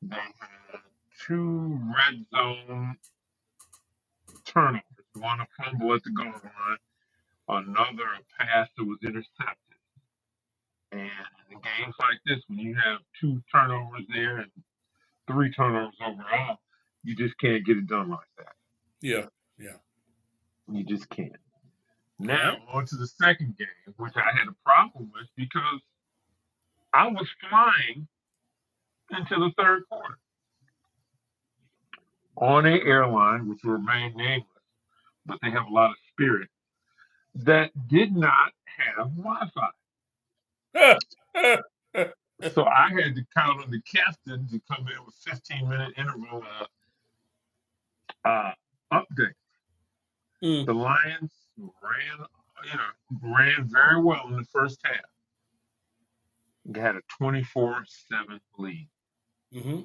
[0.02, 0.80] They had
[1.26, 2.96] two red zone
[4.44, 4.82] turnovers.
[5.14, 6.78] One a fumble at the goal line,
[7.48, 9.56] another a pass that was intercepted.
[10.92, 11.10] And
[11.50, 14.50] in games like this, when you have two turnovers there and
[15.26, 16.58] three turnovers overall,
[17.02, 18.54] you just can't get it done like that.
[19.02, 19.26] Yeah.
[19.58, 19.76] Yeah.
[20.70, 21.36] You just can't.
[22.18, 25.80] Now on to the second game, which I had a problem with because
[26.92, 28.06] I was flying
[29.16, 30.18] into the third quarter
[32.36, 34.46] on a airline which will remain nameless,
[35.26, 36.48] but they have a lot of spirit
[37.34, 38.52] that did not
[38.96, 39.70] have Wi-Fi.
[42.54, 46.42] So I had to count on the captain to come in with 15 minute interval
[48.24, 48.52] uh, uh,
[48.92, 49.34] update.
[50.42, 50.64] Mm.
[50.64, 52.26] The Lions ran,
[52.64, 55.04] you know, ran very well in the first half.
[56.64, 57.84] They had a 24-7
[58.58, 58.88] lead.
[59.52, 59.82] Hmm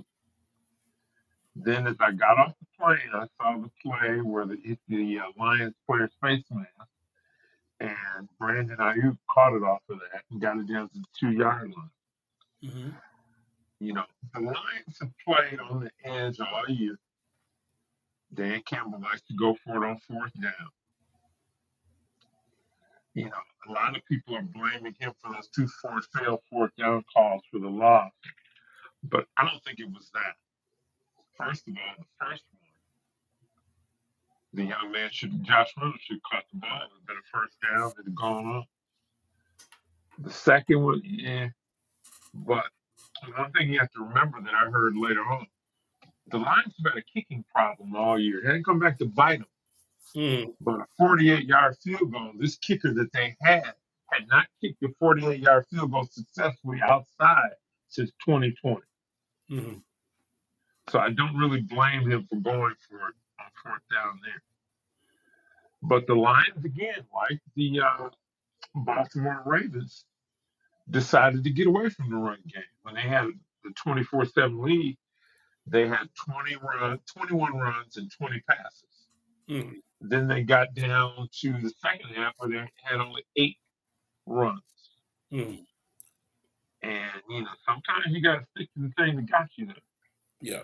[1.56, 4.58] Then as I got off the plane, I saw the play where the,
[4.88, 6.70] the uh, Lions player's face mask,
[7.80, 11.72] and Brandon Aiyuk caught it off of that and got it down to the two-yard
[11.76, 11.92] line.
[12.72, 12.90] hmm
[13.80, 16.98] You know, the Lions have played on the edge all year.
[18.34, 20.70] Dan Campbell likes to go for it on fourth down.
[23.16, 26.72] You know, a lot of people are blaming him for those two fourth failed fourth
[26.78, 28.12] down calls for the loss,
[29.10, 30.36] but I don't think it was that.
[31.38, 32.62] First of all, the first one,
[34.54, 36.80] the young man should, Josh Reynolds should caught the ball.
[36.84, 37.92] It would have been a first down.
[38.00, 38.66] It had gone on.
[40.20, 41.50] The second one, yeah,
[42.34, 42.64] but
[43.36, 45.48] one thing you have to remember that I heard later on,
[46.28, 48.40] the Lions have had a kicking problem all year.
[48.40, 49.48] It hadn't come back to bite them.
[50.16, 50.54] Mm.
[50.62, 53.74] But a 48 yard field goal, this kicker that they had
[54.12, 57.52] had not kicked a 48 yard field goal successfully outside
[57.90, 58.82] since 2020.
[59.50, 59.74] Hmm
[60.90, 64.44] So I don't really blame him for going for it on fourth down there.
[65.82, 68.10] But the Lions, again, like the uh,
[68.76, 70.06] Baltimore Ravens,
[70.90, 72.64] decided to get away from the run game.
[72.84, 73.28] When they had
[73.64, 74.98] the 24 7 lead,
[75.68, 79.08] they had 20 run, 21 runs and 20 passes.
[79.50, 83.58] hmm Then they got down to the second half where they had only eight
[84.26, 84.62] runs.
[85.32, 85.56] hmm
[86.86, 89.76] And, you know, sometimes you got to stick to the thing that got you there.
[90.40, 90.64] Yeah.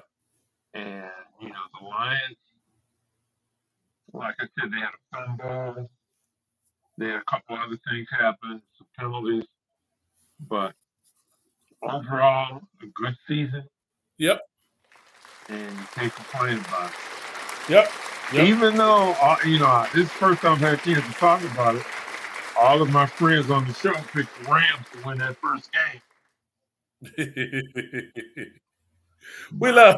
[0.75, 1.09] And,
[1.41, 2.37] you know, the Lions,
[4.13, 5.89] like I said, they had a fumble.
[6.99, 9.45] They had a couple other things happen, some penalties.
[10.47, 10.73] But
[11.81, 13.63] overall, a good season.
[14.19, 14.41] Yep.
[15.49, 16.95] And you can't complain about it.
[17.67, 17.91] Yep.
[18.33, 18.47] Yep.
[18.47, 21.13] Even though, uh, you know, this is the first time I've had a chance to
[21.13, 21.83] talk about it,
[22.59, 25.99] all of my friends on the show picked the Rams to win that first game.
[29.57, 29.95] we love.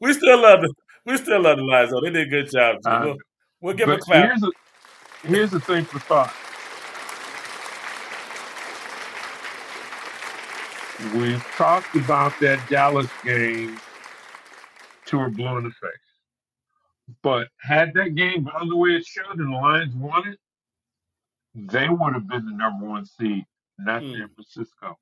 [0.00, 0.72] We still love the.
[1.06, 1.90] We still love the Lions.
[1.90, 2.76] Though they did a good job.
[2.84, 2.90] Too.
[2.90, 3.16] Uh, We'll,
[3.60, 4.24] we'll give them a clap.
[4.24, 4.50] here's a,
[5.28, 6.34] here's the thing for thought.
[11.14, 13.78] We've talked about that Dallas game
[15.06, 17.16] to a blue in the face.
[17.22, 20.38] But had that game gone the way it should and the Lions won it,
[21.54, 23.44] they would have been the number one seed,
[23.78, 24.12] not Mm.
[24.18, 24.98] San Francisco.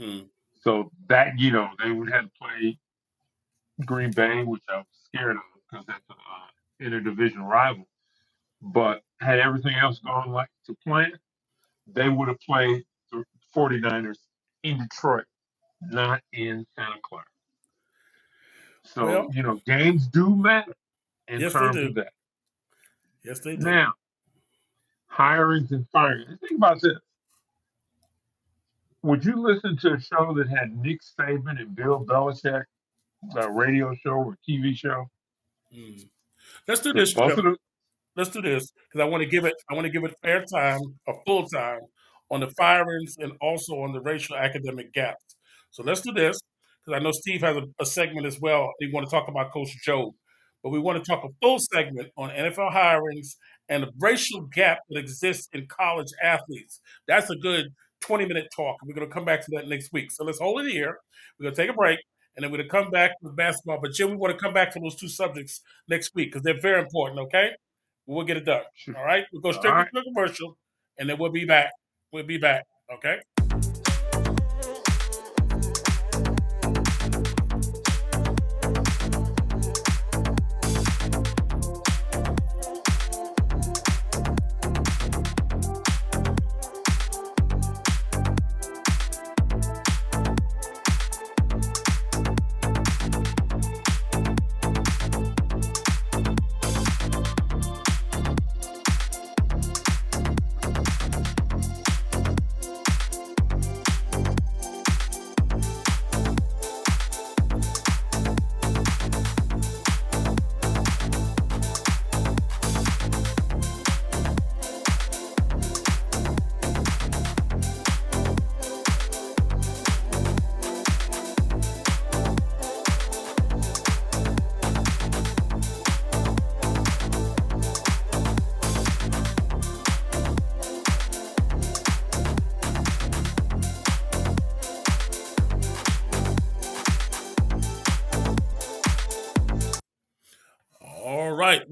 [0.00, 0.28] Mm.
[0.62, 2.78] So that, you know, they would have to play
[3.86, 7.86] Green Bay, which I was scared of because that's an uh, interdivision rival.
[8.62, 11.12] But had everything else gone like to plan,
[11.86, 13.24] they would have played the
[13.56, 14.18] 49ers
[14.64, 15.26] in Detroit,
[15.82, 17.24] not in Santa Clara.
[18.84, 20.74] So, Well- you know, games do matter
[21.28, 21.86] in Yes, they terms do.
[21.88, 22.12] of that.
[23.24, 23.64] Yes, they do.
[23.64, 23.94] Now,
[25.12, 26.38] hirings and firings.
[26.40, 26.98] Think about this.
[29.02, 32.64] Would you listen to a show that had Nick Saban and Bill Belichick,
[33.36, 35.06] a radio show or TV show?
[35.74, 36.06] Mm.
[36.68, 37.14] Let's do this.
[37.14, 37.56] Both of them,
[38.16, 39.54] Let's do this because I want to give it.
[39.70, 41.80] I want to give it fair time, a full time,
[42.30, 45.36] on the firings and also on the racial academic gaps.
[45.70, 46.38] So let's do this
[46.84, 48.72] because I know Steve has a, a segment as well.
[48.80, 50.12] We want to talk about Coach Jobe,
[50.62, 53.36] but we want to talk a full segment on NFL hirings
[53.68, 56.80] and the racial gap that exists in college athletes.
[57.06, 57.68] That's a good
[58.00, 58.76] 20 minute talk.
[58.84, 60.10] We're going to come back to that next week.
[60.10, 60.98] So let's hold it here.
[61.38, 61.98] We're going to take a break
[62.36, 63.78] and then we're going to come back with basketball.
[63.80, 66.60] But Jim, we want to come back to those two subjects next week because they're
[66.60, 67.50] very important, okay?
[68.06, 68.62] We'll get it done.
[68.96, 69.24] All right?
[69.32, 69.86] We'll go straight right.
[69.86, 70.56] to the commercial
[70.98, 71.70] and then we'll be back.
[72.12, 73.18] We'll be back, okay?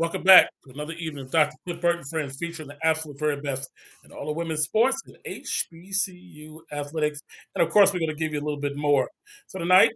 [0.08, 1.54] Welcome back to another evening of Dr.
[1.66, 3.68] Cliff Burt and Friends featuring the absolute very best
[4.06, 7.20] in all of women's sports and HBCU athletics.
[7.54, 9.10] And of course, we're going to give you a little bit more.
[9.48, 9.90] So tonight,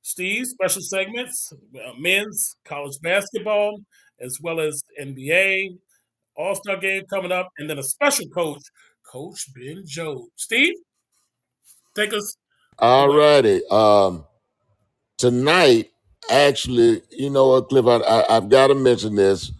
[0.00, 3.78] Steve, special segments, uh, men's college basketball,
[4.20, 5.78] as well as NBA,
[6.34, 8.62] All Star game coming up, and then a special coach,
[9.06, 10.26] Coach Ben Jobe.
[10.34, 10.74] Steve,
[11.94, 12.36] take us.
[12.80, 13.62] All righty.
[13.70, 14.24] Um,
[15.18, 15.92] tonight,
[16.30, 17.86] actually, you know what, Cliff?
[17.86, 19.52] I, I, I've got to mention this.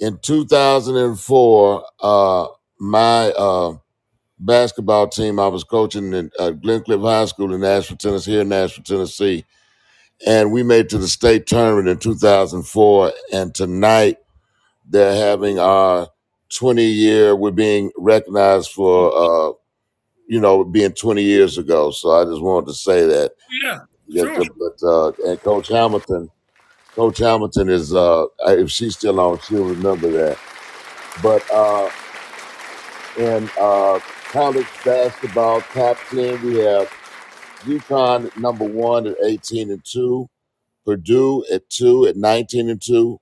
[0.00, 2.46] In 2004, uh,
[2.78, 3.76] my uh,
[4.38, 8.48] basketball team, I was coaching in uh, Glencliff High School in Nashville, Tennessee, here in
[8.48, 9.44] Nashville, Tennessee.
[10.26, 13.12] And we made to the state tournament in 2004.
[13.32, 14.18] And tonight,
[14.88, 16.08] they're having our
[16.50, 19.52] 20 year, we're being recognized for, uh,
[20.28, 21.90] you know, being 20 years ago.
[21.90, 23.32] So I just wanted to say that.
[23.62, 23.80] Yeah,
[24.12, 24.44] Yeah, sure.
[24.58, 26.30] but uh, and Coach Hamilton,
[26.94, 30.36] Coach Hamilton is uh, if she's still on, she'll remember that.
[31.22, 31.88] But uh,
[33.16, 34.00] in uh,
[34.30, 36.90] college basketball top ten, we have
[37.60, 40.28] UConn number one at eighteen and two,
[40.84, 43.20] Purdue at two at nineteen and two,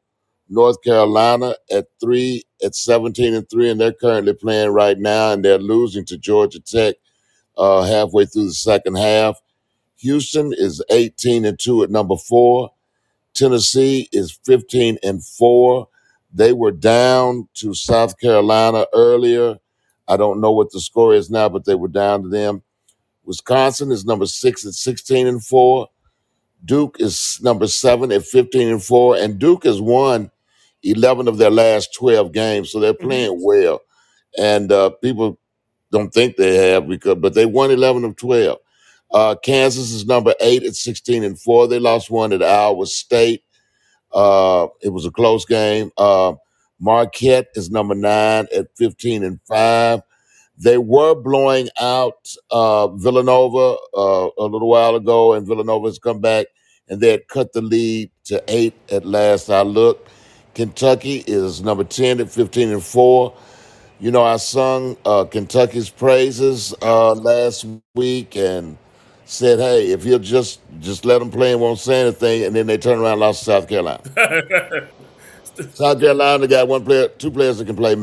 [0.49, 5.45] North Carolina at three at seventeen and three, and they're currently playing right now, and
[5.45, 6.95] they're losing to Georgia Tech
[7.59, 9.39] uh, halfway through the second half.
[9.99, 12.71] Houston is 18 and 2 at number four.
[13.35, 15.89] Tennessee is 15 and 4.
[16.33, 19.59] They were down to South Carolina earlier.
[20.09, 22.63] I don't know what the score is now, but they were down to them.
[23.25, 25.89] Wisconsin is number six at 16 and 4.
[26.65, 29.17] Duke is number seven at 15 and 4.
[29.17, 30.31] And Duke has won
[30.83, 33.81] 11 of their last 12 games, so they're hmm playing well.
[34.39, 35.39] And uh, people
[35.91, 38.59] don't think they have because, but they won 11 of 12.
[39.13, 41.69] Uh, Kansas is number eight at 16 and four.
[41.69, 43.45] They lost one at Iowa State.
[44.13, 45.91] Uh, it was a close game.
[45.97, 46.35] Uh,
[46.81, 50.01] Marquette is number nine at 15 and five.
[50.59, 56.21] They were blowing out uh, Villanova uh, a little while ago, and Villanova has come
[56.21, 56.47] back
[56.89, 60.11] and they had cut the lead to eight at last I looked.
[60.55, 63.37] Kentucky is number 10 at 15 and four.
[64.01, 68.77] You know, I sung uh, Kentucky's praises uh, last week and
[69.29, 72.67] said, "Hey, if you'll just just let them play and won't say anything," and then
[72.69, 74.03] they turn around and lost to South Carolina.
[75.75, 77.95] South Carolina got one player, two players that can play.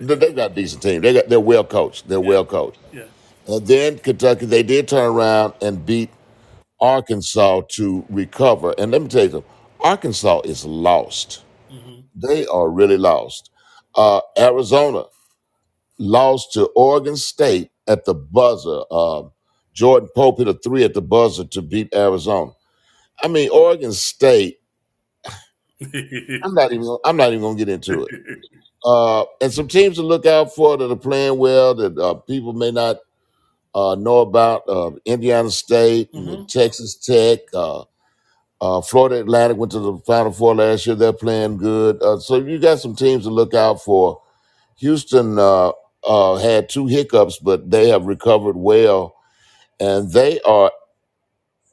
[0.00, 1.02] Maybe they got a decent team.
[1.02, 2.08] They got they're well coached.
[2.08, 2.78] They're yeah, well coached.
[2.92, 3.08] yeah.
[3.46, 6.10] And then Kentucky, they did turn around and beat
[6.80, 8.74] Arkansas to recover.
[8.78, 11.44] And let me tell you something, Arkansas is lost.
[11.70, 13.50] hmm They are really lost.
[13.96, 15.04] Uh, Arizona
[15.98, 18.82] lost to Oregon State at the buzzer.
[18.90, 19.24] Uh,
[19.74, 22.52] Jordan Pope hit a three at the buzzer to beat Arizona.
[23.22, 24.60] I mean, Oregon State.
[26.42, 26.98] I'm not even.
[27.04, 28.12] I'm not even gonna get into it.
[28.84, 32.52] Uh, and some teams to look out for that are playing well that uh, people
[32.54, 32.98] may not
[33.74, 34.64] uh, know about.
[34.68, 37.84] Uh, Indiana State, and hmm Texas Tech, uh,
[38.60, 40.96] uh, Florida Atlantic went to the Final Four last year.
[40.96, 42.02] They're playing good.
[42.02, 44.20] Uh, so you got some teams to look out for.
[44.78, 45.72] Houston uh,
[46.04, 49.16] uh, had two hiccups, but they have recovered well,
[49.80, 50.70] and they are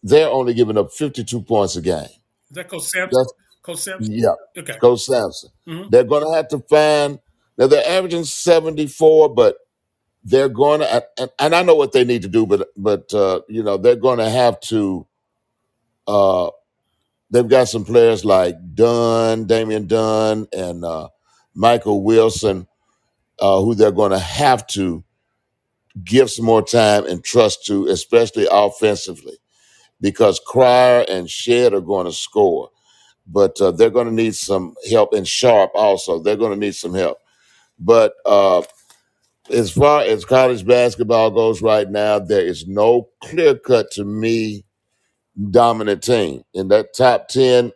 [0.03, 2.03] they're only giving up 52 points a game.
[2.05, 3.19] Is that Coach Sampson?
[3.19, 4.13] That's Coach Sampson?
[4.13, 4.33] yeah.
[4.57, 4.77] Okay.
[4.77, 5.49] Coach Sampson.
[5.67, 7.19] hmm They're going to have to find.
[7.57, 9.57] Now they're averaging 74, but
[10.23, 13.41] they're going to, and, and I know what they need to do, but but uh,
[13.49, 15.05] you know they're going to have to.
[16.07, 16.49] Uh,
[17.29, 21.09] they've got some players like Dunn, Damian Dunn, and uh,
[21.53, 22.67] Michael Wilson,
[23.39, 25.03] uh, who they're going to have to
[26.03, 29.37] give some more time and trust to, especially offensively,
[30.01, 32.69] because Cryer and Shead are going to score,
[33.27, 35.13] but uh, they're going to need some help.
[35.13, 37.17] And Sharp also, they're going to need some help.
[37.79, 38.63] But uh,
[39.51, 44.63] as far as college basketball goes right now, there is no clear cut to me
[45.51, 47.71] dominant team in that top 10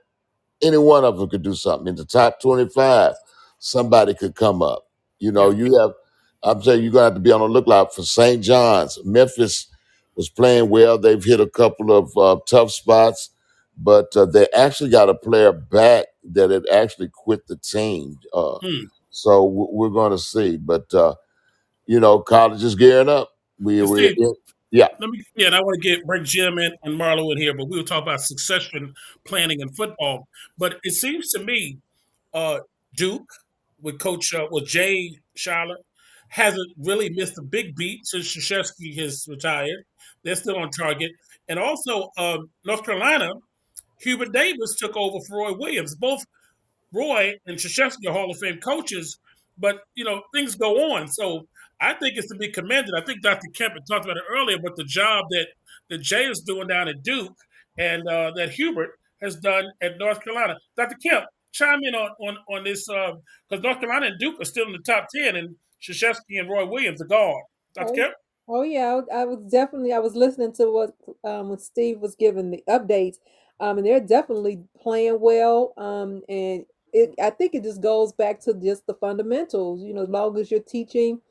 [0.64, 3.14] any one of them could do something in the top 25
[3.59, 4.86] somebody could come up
[5.20, 5.91] you know you have
[6.44, 9.00] i'm saying you're gonna have to be on the lookout for st john's.
[9.06, 9.68] Memphis
[10.16, 10.98] was playing well.
[11.00, 13.32] They've hit a couple of uh, tough spots
[13.78, 18.58] but uh, they actually got a player back that had actually quit the team uh,
[18.62, 18.86] Hmm.
[19.10, 21.16] so w- we're going to see but uh,
[21.86, 23.30] you know college is gearing up.
[23.60, 24.16] We And we
[24.72, 24.88] yeah.
[24.99, 27.53] Let me yeah, and I want to get bring Jim in and Marlo in here,
[27.56, 28.94] but we will talk about succession
[29.26, 30.28] planning in football.
[30.57, 31.80] But it seems to me,
[32.34, 32.60] uh,
[32.95, 33.30] Duke
[33.82, 35.86] with Coach uh, with Jay Charlotte
[36.34, 39.85] hasn't really missed a big beat since Krzyzewski has retired.
[40.23, 41.11] They're still on target,
[41.47, 43.34] and also um, North Carolina,
[44.01, 45.93] Hubert Davis took over for Roy Williams.
[45.93, 46.26] Both
[46.91, 49.19] Roy and Krzyzewski are Hall of Fame coaches,
[49.60, 51.07] but you know things go on.
[51.07, 51.47] So
[51.80, 52.95] I think it's to be commended.
[52.97, 53.49] I think Dr.
[53.53, 55.47] Kemp had talked about it earlier, but the job that
[55.91, 57.38] that Jay is doing down at Duke
[57.77, 60.55] and uh, that Hubert has done at North Carolina.
[60.76, 60.95] Dr.
[60.95, 63.19] Kemp, chime in on on, on this because
[63.51, 66.65] uh, North Carolina and Duke are still in the top ten, and Krzyzewski and Roy
[66.65, 67.41] Williams are gone.
[67.76, 67.89] Dr.
[67.91, 68.14] Oh, Kemp.
[68.47, 72.15] oh yeah, I, I was definitely I was listening to what um when Steve was
[72.15, 73.18] giving the updates.
[73.60, 75.73] Um, and they're definitely playing well.
[75.77, 79.81] Um, and it I think it just goes back to just the fundamentals.
[79.84, 81.22] You know, as long as you're teaching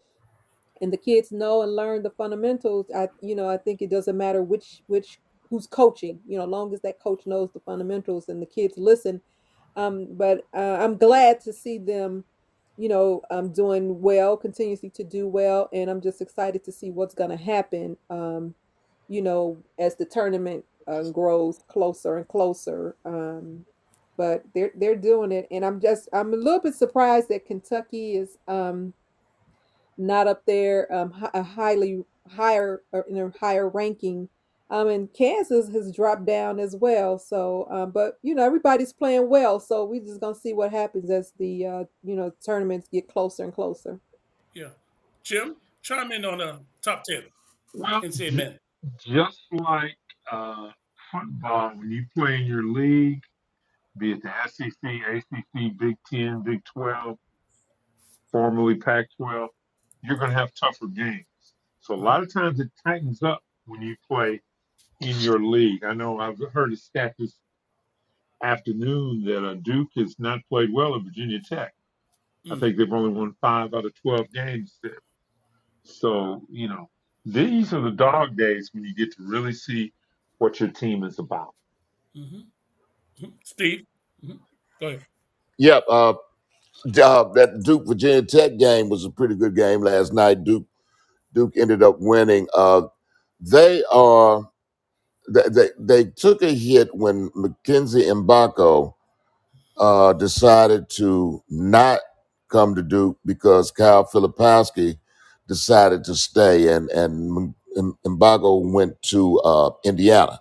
[0.80, 4.16] and the kids know and learn the fundamentals, I you know I think it doesn't
[4.16, 5.20] matter which which
[5.50, 6.20] who's coaching.
[6.26, 9.20] You know, as long as that coach knows the fundamentals and the kids listen.
[9.76, 12.24] Um, but uh, I'm glad to see them,
[12.82, 16.90] you know, um, doing well, continuously to do well, and I'm just excited to see
[16.90, 17.96] what's going to happen.
[18.10, 18.56] Um,
[19.09, 22.96] you know, as the tournament uh, grows closer and closer.
[23.04, 23.66] Um,
[24.16, 28.16] but they're they're doing it, and I'm just I'm a little bit surprised that Kentucky
[28.16, 28.94] is um,
[29.96, 32.04] not up there um, a highly
[32.34, 34.28] higher in a higher ranking.
[34.73, 37.19] Um, and Kansas has dropped down as well.
[37.19, 41.11] So, um, but you know everybody's playing well, so we're just gonna see what happens
[41.11, 44.01] as the uh, you know tournaments get closer and closer.
[44.55, 44.70] Yeah,
[45.24, 47.24] Jim, chime in on the top ten
[47.74, 48.59] Well, and say amen.
[48.99, 49.99] just like
[50.32, 50.70] uh,
[51.12, 53.20] football, when you play in your league,
[53.99, 57.19] be it the SEC, ACC, Big Ten, Big Twelve,
[58.31, 59.49] formerly Pac-12,
[60.03, 61.27] you're going to have tougher games.
[61.81, 64.40] So a lot of times it tightens up when you play
[65.02, 65.84] in your league.
[65.84, 67.36] I know I've heard a stat this
[68.42, 71.74] afternoon that uh, Duke has not played well at Virginia Tech.
[72.46, 72.60] I Mm.
[72.60, 74.98] think they've only won five out of 12 games there.
[75.84, 76.90] So, you know,
[77.24, 79.92] these are the dog days when you get to really see
[80.38, 81.54] what your team is about.
[82.16, 82.46] Mhm.
[83.20, 83.32] Mhm.
[83.44, 83.86] Steve,
[84.24, 84.40] Mhm.
[84.80, 85.06] go ahead.
[85.58, 85.84] Yep.
[85.88, 86.14] Uh,
[87.00, 90.42] uh, that Duke Virginia Tech game was a pretty good game last night.
[90.42, 90.66] Duke
[91.32, 92.46] Duke ended up winning.
[92.52, 92.88] Uh,
[93.40, 94.50] they are
[95.28, 98.94] they, they they took a hit when Mackenzie Mgbako
[99.78, 102.01] uh, decided to not
[102.49, 104.99] come to Duke because Kyle Filipowski
[105.49, 107.55] decided to stay, and and,
[108.07, 110.40] Mgbako went to uh, Indiana,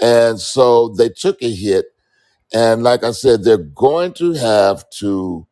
[0.00, 1.86] and so they took a hit.
[2.52, 5.46] And like I said, they're going to have to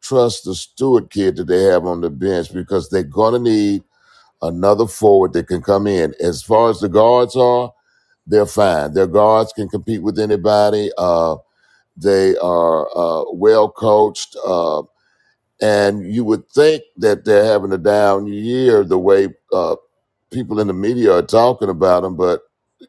[0.00, 3.82] trust the Stewart kid that they have on the bench because they're going to need
[4.42, 6.14] another forward that can come in.
[6.20, 7.72] As far as the guards are,
[8.28, 8.94] they're fine.
[8.94, 10.90] Their guards can compete with anybody.
[10.98, 11.36] Uh,
[11.96, 14.36] they are uh, well coached.
[14.46, 14.82] Uh,
[15.60, 19.76] and you would think that they're having a down year the way uh,
[20.30, 22.16] people in the media are talking about them.
[22.16, 22.42] But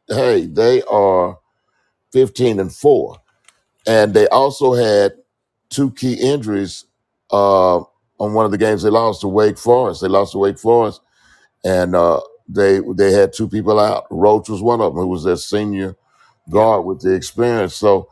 [0.07, 1.39] hey, they are
[2.13, 3.17] 15 and 4.
[3.87, 5.13] And they also had
[5.69, 6.85] two key injuries
[7.31, 10.01] uh, on one of the games they lost to Wake Forest.
[10.01, 11.01] They lost to Wake Forest,
[11.63, 14.05] and uh, they they had two people out.
[14.11, 15.97] Roach was one of them, who was their senior
[16.47, 16.63] Yeah.
[16.63, 17.75] guard with the experience.
[17.75, 18.09] So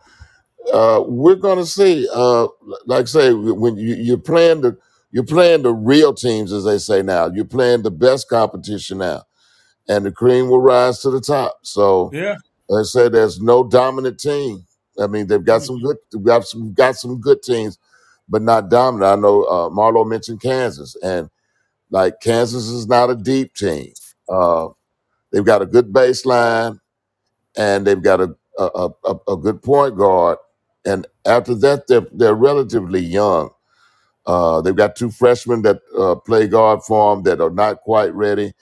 [0.73, 2.07] uh, we're going to see.
[2.13, 2.47] Uh,
[2.85, 4.77] like I say, when you, you're playing the
[5.11, 7.31] you're playing the real teams, as they say now.
[7.33, 9.23] You're playing the best competition now,
[9.89, 11.59] and the cream will rise to the top.
[11.63, 12.35] So Yeah.
[12.71, 14.65] I say there's no dominant team.
[14.99, 17.79] I mean, they've got some good, they've got some got some good teams,
[18.29, 19.11] but not dominant.
[19.11, 21.29] I know uh, Marlo mentioned Kansas, and
[21.91, 23.93] like Kansas is not a deep team.
[24.29, 24.69] Uh,
[25.31, 26.79] they've got a good baseline,
[27.57, 30.37] and they've got a a, a, a good point guard.
[30.85, 33.51] And after that, they're they're relatively young.
[34.25, 38.13] Uh, they've got two freshmen that uh, play guard for them that are not quite
[38.13, 38.53] ready,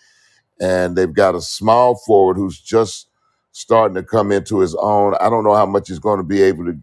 [0.59, 3.07] and they've got a small forward who's just
[3.51, 5.15] starting to come into his own.
[5.15, 6.77] I don't know how much he's going to be able to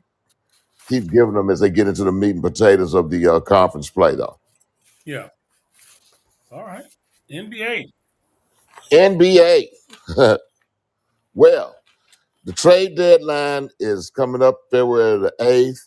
[0.88, 3.90] keep giving them as they get into the meat and potatoes of the uh, conference
[3.90, 4.38] play, though.
[5.04, 5.28] Yeah.
[6.50, 6.84] All right.
[7.30, 7.90] NBA.
[8.93, 9.66] NBA.
[11.35, 11.77] well,
[12.44, 15.78] the trade deadline is coming up February the 8th.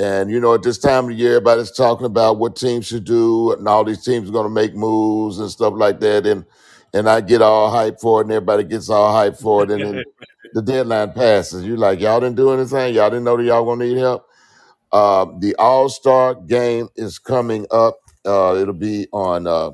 [0.00, 3.04] And, you know, at this time of the year, everybody's talking about what teams should
[3.04, 6.24] do, and all these teams are going to make moves and stuff like that.
[6.24, 6.44] And
[6.94, 9.70] and I get all hyped for it, and everybody gets all hyped for it.
[9.70, 10.04] And then
[10.54, 11.64] the deadline passes.
[11.64, 12.94] You're like, y'all didn't do anything?
[12.94, 14.26] Y'all didn't know that y'all going to need help?
[14.90, 17.98] Uh, the All Star game is coming up.
[18.24, 19.72] Uh, it'll be on, uh,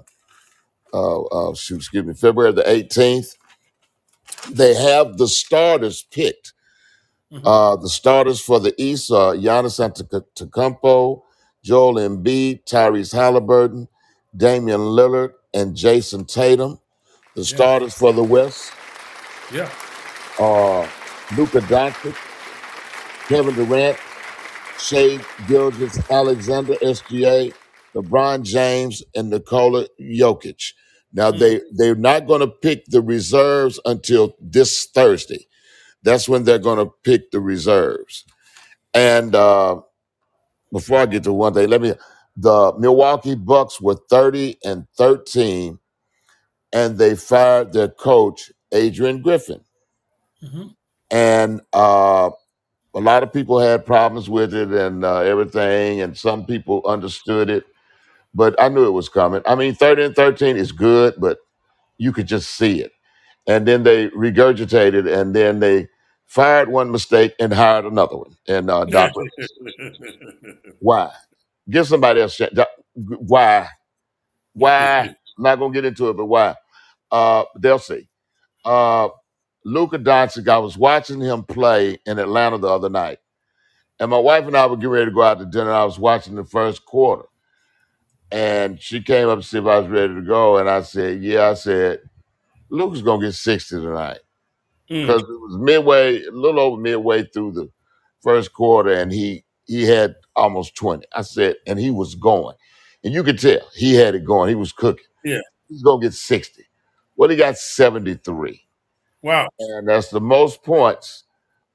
[0.95, 3.37] uh, uh, shoot, excuse me, February the 18th.
[4.51, 6.53] They have the starters picked.
[7.33, 7.43] Mhm.
[7.45, 11.23] Uh, the starters for the East are Giannis Antetokounmpo,
[11.65, 13.89] Joel Embiid, Tyrese Halliburton,
[14.37, 16.81] Damian Lillard, and Jayson Tatum.
[17.35, 17.57] The Yeah.
[17.57, 18.71] starters for the West
[19.53, 19.71] Yeah.
[20.39, 20.89] are
[21.37, 22.15] Luka Doncic,
[23.29, 23.97] Kevin Durant,
[24.79, 25.19] Shea
[25.49, 27.53] Gilgis Alexander, SGA,
[27.95, 30.73] LeBron James, and Nikola Jokic.
[31.15, 31.41] Now Mm.
[31.41, 35.49] they they're not going to pick the reserves until this Thursday.
[36.05, 38.25] That's when they're going to pick the reserves.
[38.95, 39.83] And uh,
[40.73, 41.95] before I get to one thing, let me.
[42.37, 45.79] The Milwaukee Bucks were thirty and thirteen,
[46.73, 49.63] and they fired their coach Adrian Griffin.
[50.45, 50.75] Mhm.
[51.11, 52.31] And uh,
[52.95, 57.51] a lot of people had problems with it and uh, everything, and some people understood
[57.51, 57.65] it.
[58.35, 59.43] But I knew it was coming.
[59.47, 61.39] I mean, thirty and thirteen is good, but
[61.99, 62.93] you could just see it.
[63.49, 65.89] And then they regurgitated, and then they
[66.27, 68.37] fired one mistake and hired another one.
[68.49, 69.55] And uh, Doc Rivers.
[70.81, 71.11] Why?
[71.71, 72.35] Give somebody else.
[72.41, 72.55] a chance.
[72.55, 73.69] Doc- Why?
[74.55, 75.15] Why?
[75.39, 76.57] I'm not gonna get into it, but why?
[77.11, 78.09] Uh, they'll see.
[78.65, 79.11] Uh,
[79.65, 80.49] Luka Doncic.
[80.49, 83.19] I was watching him play in Atlanta the other night,
[84.01, 85.73] and my wife and I were getting ready to go out to dinner.
[85.73, 87.25] I was watching the first quarter,
[88.35, 91.23] and she came up to see if I was ready to go, and I said,
[91.23, 92.01] "Yeah." I said,
[92.71, 94.19] Luke's gonna get sixty tonight."
[94.91, 95.07] Mm.
[95.07, 97.71] because it was midway, a little over midway through the
[98.23, 101.07] first quarter, and he he had almost twenty.
[101.15, 102.57] I said, and he was going,
[103.05, 104.51] and you could tell he had it going.
[104.51, 105.07] He was cooking.
[105.25, 105.41] Yeah.
[105.69, 106.67] He's gonna get sixty.
[107.17, 108.63] Well, he got seventy three,
[109.23, 109.49] Wow.
[109.61, 111.25] and that's the most points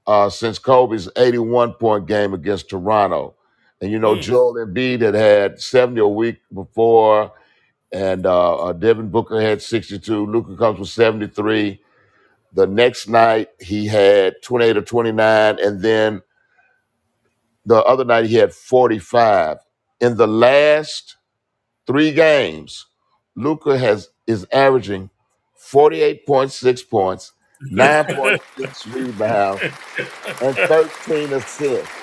[0.08, 3.36] uh, since Kobe's eighty one point game against Toronto.
[3.82, 4.22] And you know, Mm.
[4.22, 7.34] Joel Embiid had had seventy a week before,
[7.94, 10.26] and uh, uh, Devin Booker had sixty two.
[10.28, 11.82] Luka comes with seventy three.
[12.54, 16.22] The next night he had 28 or 29, and then
[17.66, 19.58] the other night he had 45.
[20.02, 21.18] In the last
[21.88, 22.88] three games,
[23.36, 25.10] Luka has is averaging
[25.72, 27.34] 48.6 points,
[27.72, 29.62] 9.6 rebounds,
[30.42, 31.99] and 13 assists.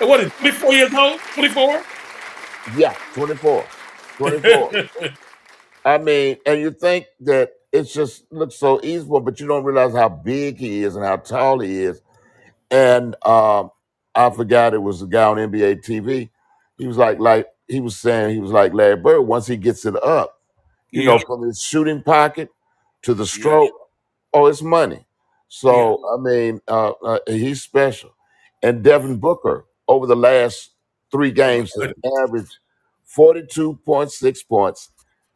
[0.00, 1.20] And what is 24 years old?
[1.34, 1.82] 24?
[2.76, 3.64] Yeah, 24.
[4.18, 4.74] 24.
[5.84, 9.94] I mean, and you think that it's just looks so easy, but you don't realize
[9.94, 12.02] how big he is and how tall he is.
[12.70, 13.70] And um,
[14.14, 16.30] I forgot it was a guy on NBA TV.
[16.78, 19.22] He was like, like he was saying, he was like Larry Bird.
[19.22, 20.38] Once he gets it up,
[20.92, 22.50] you know, from his shooting pocket
[23.02, 23.58] to the Yeah.
[23.58, 23.74] stroke,
[24.34, 25.06] oh, it's money.
[25.66, 25.92] Yeah.
[25.94, 28.14] So I mean, uh, uh, he's special.
[28.62, 30.72] And Devin Booker over the last
[31.12, 31.90] three games has
[32.24, 32.58] averaged
[33.04, 34.90] forty-two point six points,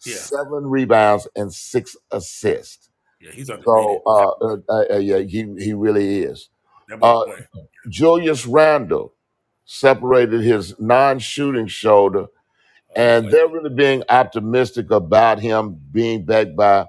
[0.04, 0.28] Yeah.
[0.28, 2.90] seven rebounds, and six assists.
[3.20, 3.68] Yeah, he's underrated.
[3.68, 6.50] So uh, uh, uh, uh, yeah, he he really is.
[6.88, 7.46] That boy Uh, play.
[7.88, 9.14] Julius Randle
[9.66, 12.26] separated his non-shooting shoulder,
[12.96, 13.32] Oh and boy.
[13.32, 16.86] they're really being optimistic about him being back by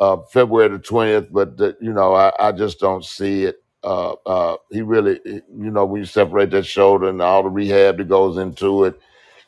[0.00, 1.32] uh, February the twentieth.
[1.32, 3.56] But uh, you know, I, I just don't see it.
[3.86, 7.98] Uh, uh, he really, you know, when you separate that shoulder and all the rehab
[7.98, 9.00] that goes into it,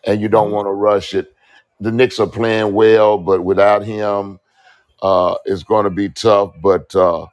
[0.07, 0.53] and you don't Mhm.
[0.53, 1.35] want to rush it.
[1.81, 4.41] The Knicks are playing well, but without him,
[5.03, 6.55] uh, it's going to be tough.
[6.63, 7.27] But uh,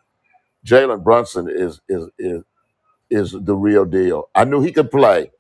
[0.66, 2.44] Jalen Brunson is is is
[3.12, 4.30] is the real deal.
[4.36, 5.32] I knew he could play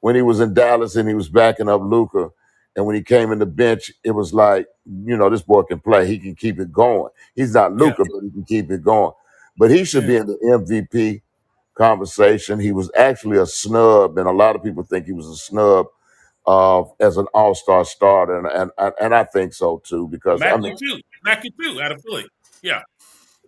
[0.00, 2.30] when he was in Dallas and he was backing up Luka.
[2.76, 5.80] And when he came in the bench, it was like, you know, this boy can
[5.80, 6.06] play.
[6.06, 7.10] He can keep it going.
[7.34, 7.94] He's not Yeah.
[7.94, 9.12] Luka, but he can keep it going.
[9.56, 11.22] But he should be in the MVP
[11.74, 12.58] conversation.
[12.60, 15.86] He was actually a snub, and a lot of people think he was a snub
[16.46, 20.42] uh, as an All Star starter, and, and and and I think so too because
[20.42, 21.00] I Maxey mean, too.
[21.24, 22.26] Maxey too, out of Philly.
[22.62, 22.82] Yeah.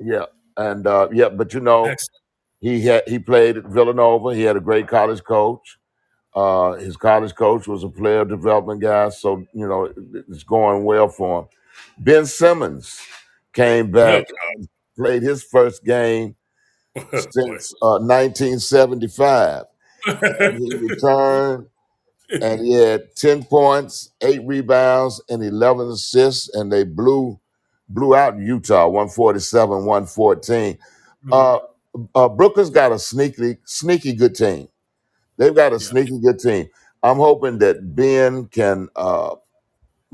[0.01, 0.27] yeah,
[0.57, 2.21] and uh, yeah, but you know, Excellent.
[2.61, 4.35] he had he played at Villanova.
[4.35, 5.79] He had a great college coach.
[6.35, 9.97] Uh, his college coach was a player development guy, so you know it-
[10.29, 11.49] it's going well for him.
[11.99, 13.01] Ben Simmons
[13.53, 14.27] came back,
[14.97, 16.37] played his first game
[17.15, 19.65] since uh, 1975,
[20.41, 21.67] and he returned
[22.41, 27.41] and he had 10 points, eight rebounds, and 11 assists, and they blew
[27.91, 30.79] blew out Utah 147 114.
[31.27, 31.33] Mhm.
[31.33, 31.59] Uh,
[32.15, 34.69] uh, Brooklyn's got a sneaky, sneaky good team.
[35.39, 35.81] They've got a Yeah.
[35.81, 36.69] sneaky good team.
[37.03, 39.37] I'm hoping that Ben can uh,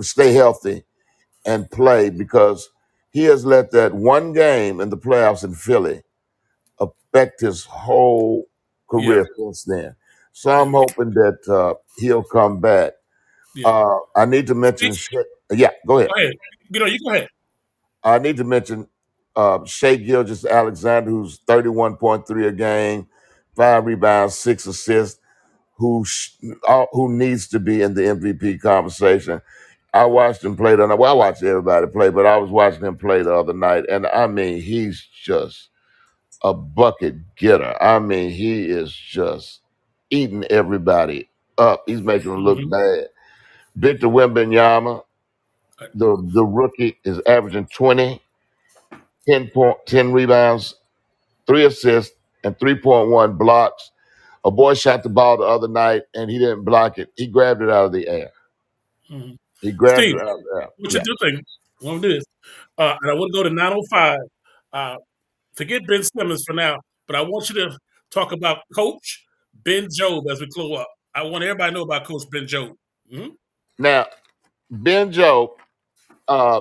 [0.00, 0.84] stay healthy
[1.46, 2.70] and play because
[3.12, 6.02] he has let that one game in the playoffs in Philly
[6.80, 8.46] affect his whole
[8.92, 9.06] Yeah.
[9.06, 9.96] career since then.
[10.32, 12.94] So I'm hoping that uh, he'll come back.
[13.54, 13.66] Yeah.
[13.66, 15.22] Uh, I need to mention, Sha-
[15.52, 16.10] yeah, go ahead.
[16.10, 16.34] Go ahead.
[16.70, 17.28] You know, you go ahead.
[18.04, 18.88] I need to mention
[19.36, 23.08] uh, Shai Gilgeous-Alexander, who's 31.3 a game,
[23.56, 25.20] five rebounds, six assists,
[25.76, 26.30] who sh-
[26.68, 29.40] uh, who needs to be in the MVP conversation.
[29.94, 30.96] I watched him play the other.
[30.96, 34.06] Well, I watched everybody play, but I was watching him play the other night, and
[34.06, 35.70] I mean, he's just
[36.42, 37.76] a bucket getter.
[37.82, 39.60] I mean, he is just
[40.10, 41.84] eating everybody up.
[41.86, 43.08] He's making them look hmm bad.
[43.76, 45.04] Victor Wembanyama,
[45.94, 48.22] the the rookie, is averaging 20,
[49.28, 50.76] 10, point, 10 rebounds,
[51.46, 53.92] three assists, and 3.1 blocks.
[54.44, 57.10] A boy shot the ball the other night and he didn't block it.
[57.16, 58.30] He grabbed it out of the air.
[59.62, 60.68] He grabbed Steve, it out of the air.
[60.76, 61.00] what Yeah.
[61.00, 61.44] you do think?
[61.80, 62.24] I want to do this.
[62.78, 64.18] Uh, and I want to go to 905.
[64.72, 64.96] Uh,
[65.54, 67.78] forget Ben Simmons for now, but I want you to
[68.10, 69.24] talk about Coach
[69.64, 70.88] Ben Jobe as we close up.
[71.14, 72.74] I want everybody to know about Coach Ben Jobe.
[73.10, 73.28] hmm
[73.78, 74.06] Now,
[74.70, 75.50] Ben Jobe
[76.28, 76.60] uh,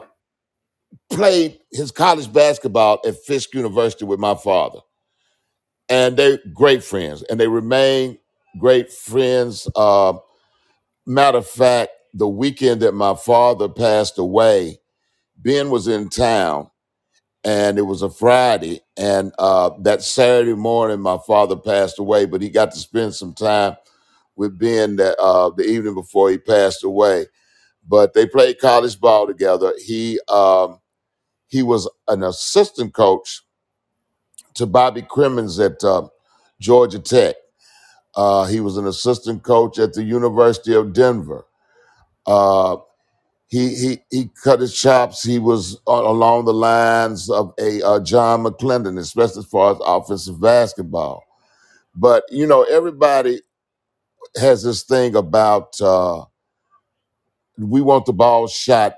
[1.09, 4.79] played his college basketball at Fisk University with my father.
[5.89, 8.17] And they're great friends, and they remain
[8.59, 9.67] great friends.
[9.75, 10.13] Uh,
[11.05, 14.79] matter of fact, the weekend that my father passed away,
[15.37, 16.69] Ben was in town,
[17.43, 18.81] and it was a Friday.
[18.97, 23.33] And uh, that Saturday morning, my father passed away, but he got to spend some
[23.33, 23.77] time
[24.35, 27.27] with Ben that uh, the evening before he passed away.
[27.87, 29.73] But they played college ball together.
[29.85, 30.79] He um,
[31.47, 33.41] he was an assistant coach
[34.55, 36.07] to Bobby Cremins at uh,
[36.59, 37.35] Georgia Tech.
[38.15, 41.45] Uh, he was an assistant coach at the University of Denver.
[42.27, 42.77] Uh,
[43.47, 45.23] he he he cut his chops.
[45.23, 49.79] He was a- along the lines of a uh, John McClendon, especially as far as
[49.85, 51.23] offensive basketball.
[51.95, 53.41] But you know, everybody
[54.37, 56.25] has this thing about uh,
[57.57, 58.95] we want the ball shot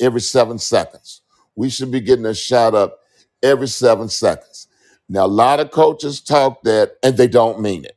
[0.00, 1.22] every seven seconds.
[1.56, 3.00] We should be getting a shot up
[3.42, 4.68] every seven seconds.
[5.08, 7.96] Now, a lot of coaches talk that, and they don't mean it.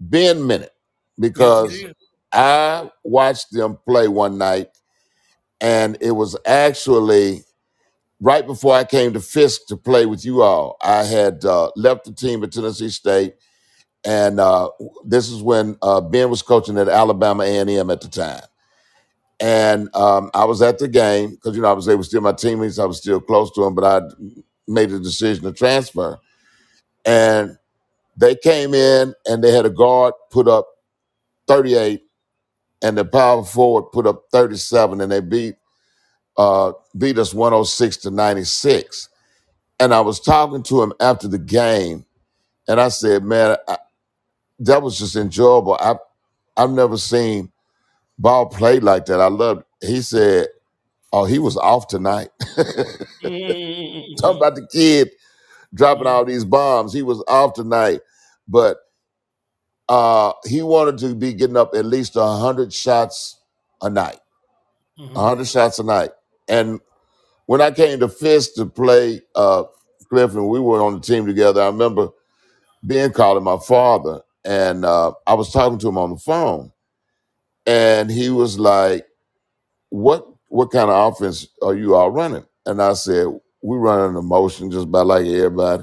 [0.00, 0.74] Ben meant it
[1.34, 1.96] Yes, he because did.
[2.32, 4.68] I watched them play one night,
[5.60, 7.44] and it was actually
[8.20, 10.76] right before I came to Fisk to play with you all.
[10.82, 13.34] I had uh, left the team at Tennessee State,
[14.04, 14.70] and uh,
[15.04, 18.42] this is when uh, Ben was coaching at Alabama A&M at the time.
[19.40, 22.20] And um, I was at the game because you know I was they were still
[22.22, 22.78] my teammates.
[22.78, 24.06] I was still close to them, but I
[24.68, 26.18] made the decision to transfer.
[27.04, 27.58] And
[28.16, 30.68] they came in and they had a guard put up
[31.48, 32.02] 38
[32.82, 35.56] and the power forward put up 37 and they beat
[36.38, 39.08] uh, beat us 106 to 96.
[39.80, 42.06] And I was talking to him after the game,
[42.68, 43.78] and I said, "Man, I,
[44.60, 45.74] that was just enjoyable.
[45.80, 45.96] I
[46.56, 47.52] I've never seen
[48.18, 49.20] ball played like that.
[49.20, 50.48] I loved." He said,
[51.12, 54.38] "Oh, he was off tonight." Talking Mm-hmm.
[54.38, 55.10] about the kid
[55.74, 56.92] dropping all these bombs.
[56.92, 58.00] He was off tonight,
[58.48, 58.78] but
[59.90, 63.40] uh, he wanted to be getting up at least hundred shots
[63.82, 64.20] a night.
[64.96, 65.16] Mm-hmm.
[65.16, 66.10] hundred shots a night.
[66.48, 66.78] And
[67.46, 69.64] when I came to Fisk to play uh,
[70.08, 71.60] Clifton, we were on the team together.
[71.60, 72.10] I remember
[72.86, 76.70] being calling my father, and uh, I was talking to him on the phone,
[77.66, 79.06] and he was like,
[79.88, 83.26] "What what kind of offense are you all running?" And I said,
[83.60, 85.82] "We're running the motion just about like everybody."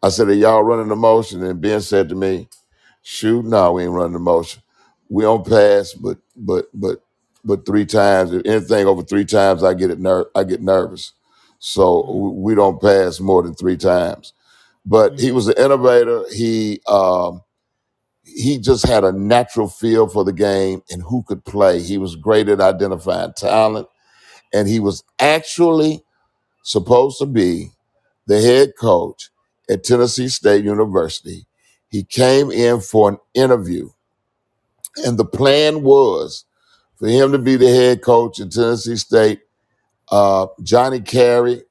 [0.00, 2.48] I said, "Are y'all running the motion?" And Ben said to me,
[3.08, 4.62] "Shoot, no, we ain't running the motion.
[5.10, 7.02] We don't pass, but but but
[7.44, 8.32] but three times.
[8.34, 11.14] If anything over three times, I get it ner- I get nervous.
[11.60, 12.12] So Mm-hmm.
[12.12, 14.34] w- we don't pass more than three times."
[14.86, 16.24] But he was an innovator.
[16.34, 17.42] He um,
[18.24, 21.80] he just had a natural feel for the game and who could play.
[21.82, 23.88] He was great at identifying talent,
[24.54, 26.04] and he was actually
[26.64, 27.72] supposed to be
[28.28, 29.30] the head coach
[29.70, 31.47] at Tennessee State University.
[31.88, 33.90] He came in for an interview,
[35.04, 36.44] and the plan was
[36.96, 39.40] for him to be the head coach at Tennessee State,
[40.10, 41.62] uh, Johnny Carey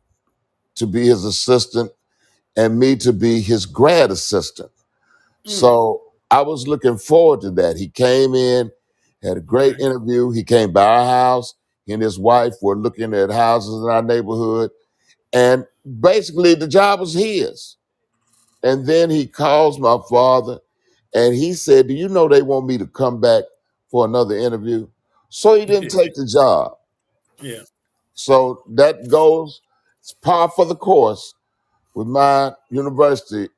[0.75, 1.91] to be his assistant,
[2.55, 4.71] and me to be his grad assistant.
[5.45, 5.51] Mm.
[5.51, 7.77] So I was looking forward to that.
[7.77, 8.71] He came in,
[9.23, 10.31] had a great interview.
[10.31, 11.53] He came by our house.
[11.85, 14.71] He and his wife were looking at houses in our neighborhood.
[15.31, 15.65] And
[15.99, 17.76] basically, the job was his.
[18.63, 20.59] And then he calls my father
[21.13, 23.43] and he said, Do you know they want me to come back
[23.89, 24.87] for another interview?
[25.29, 26.77] So he didn't take the job.
[27.41, 27.61] yeah.
[28.13, 29.61] So that goes,
[29.99, 31.35] it's par for the course
[31.93, 33.49] with my university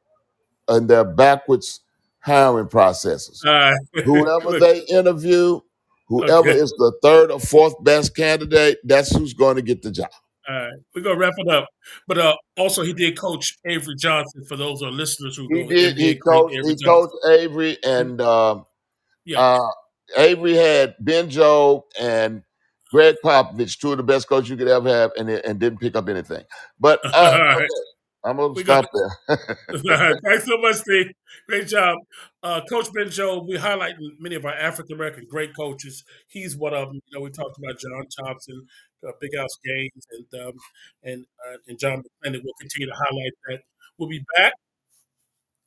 [0.67, 1.81] and their backwards
[2.19, 3.41] hiring processes.
[3.45, 3.77] Right.
[4.03, 5.61] Whoever Look, they interview,
[6.07, 6.59] whoever okay.
[6.59, 10.09] is the third or fourth best candidate, that's who's going to get the job.
[10.49, 10.73] All right.
[10.95, 11.69] We're gonna wrap it up.
[12.07, 15.97] But uh also he did coach Avery Johnson for those are listeners who He did.
[15.97, 16.55] He coached.
[16.55, 16.85] Avery He Johnson.
[16.85, 18.65] coached Avery, and um,
[19.25, 19.39] Yeah.
[19.39, 19.69] uh,
[20.17, 22.43] Avery had Ben Jobe and
[22.91, 25.95] Gregg Popovich, two of the best coaches you could ever have, and and didn't pick
[25.95, 26.43] up anything.
[26.79, 27.57] But uh, right.
[27.57, 27.67] okay,
[28.25, 29.37] I'm gonna We stop there.
[30.25, 31.07] Thanks so much, Steve.
[31.47, 31.97] Great job.
[32.41, 36.05] Uh, Coach Ben Jobe, we highlight many of our African American great coaches.
[36.29, 37.01] He's one of them.
[37.07, 38.65] You know, we talked about John Thompson,
[39.05, 40.53] uh, Big House Gaines, and um,
[41.03, 42.41] and uh, and John McClendon.
[42.43, 43.59] We'll continue to highlight that.
[43.97, 44.53] We'll be back.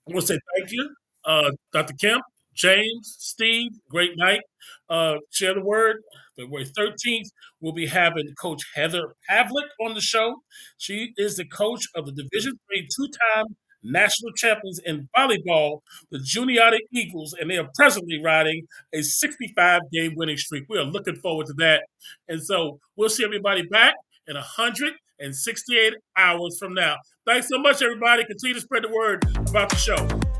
[0.08, 0.94] I want to say thank you,
[1.24, 1.94] uh, Dr.
[2.00, 2.22] Kemp,
[2.54, 3.70] James, Steve.
[3.88, 4.40] Great night.
[4.88, 5.96] Uh, share the word.
[6.36, 7.28] February 13th,
[7.60, 10.36] we'll be having Coach Heather Pavlik on the show.
[10.78, 15.80] She is the coach of the Division Three two-time national champions in volleyball,
[16.10, 20.64] the Juniata Eagles, and they are presently riding a 65 game winning streak.
[20.68, 21.84] We are looking forward to that.
[22.28, 23.94] And so we'll see everybody back
[24.26, 26.96] in 168 hours from now.
[27.26, 28.24] Thanks so much, everybody.
[28.24, 30.31] Continue to spread the word about the show.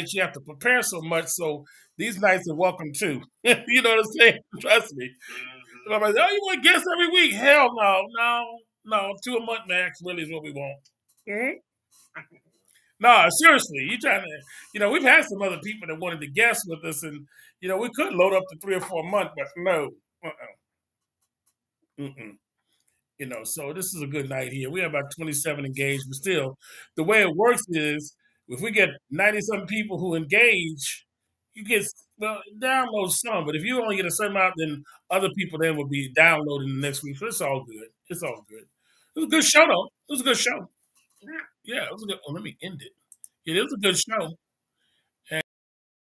[0.00, 1.64] Nights you have to prepare so much, so
[1.96, 3.22] these nights are welcome too.
[3.44, 4.38] you know what I'm saying?
[4.60, 5.10] Trust me.
[5.86, 7.32] And I'm like, oh, you want guests every week?
[7.34, 8.44] Hell no, no,
[8.84, 9.14] no.
[9.24, 10.80] Two a month max really is what we want.
[11.28, 11.54] Mhm.
[13.00, 14.38] No, seriously, you trying to,
[14.74, 17.26] you know, we've had some other people that wanted to guest with us, and
[17.60, 19.90] you know, we could load up to three or four a month, but no,
[20.24, 20.32] uh-uh.
[21.98, 22.36] Mm-mm.
[23.18, 24.70] You know, so this is a good night here.
[24.70, 26.58] We have about 27 engaged, but still,
[26.96, 28.14] the way it works is
[28.48, 31.06] if we get 90 something people who engage,
[31.54, 31.84] you get
[32.18, 35.76] well download some, but if you only get a certain amount, then other people then
[35.76, 37.16] will be downloading the next week.
[37.18, 37.88] So it's all good.
[38.08, 38.64] It's all good.
[39.16, 39.86] It was a good show though.
[40.08, 40.70] It was a good show.
[41.64, 42.18] Yeah, it was a good.
[42.26, 42.92] Oh, let me end it.
[43.44, 44.36] Yeah, it was a good show.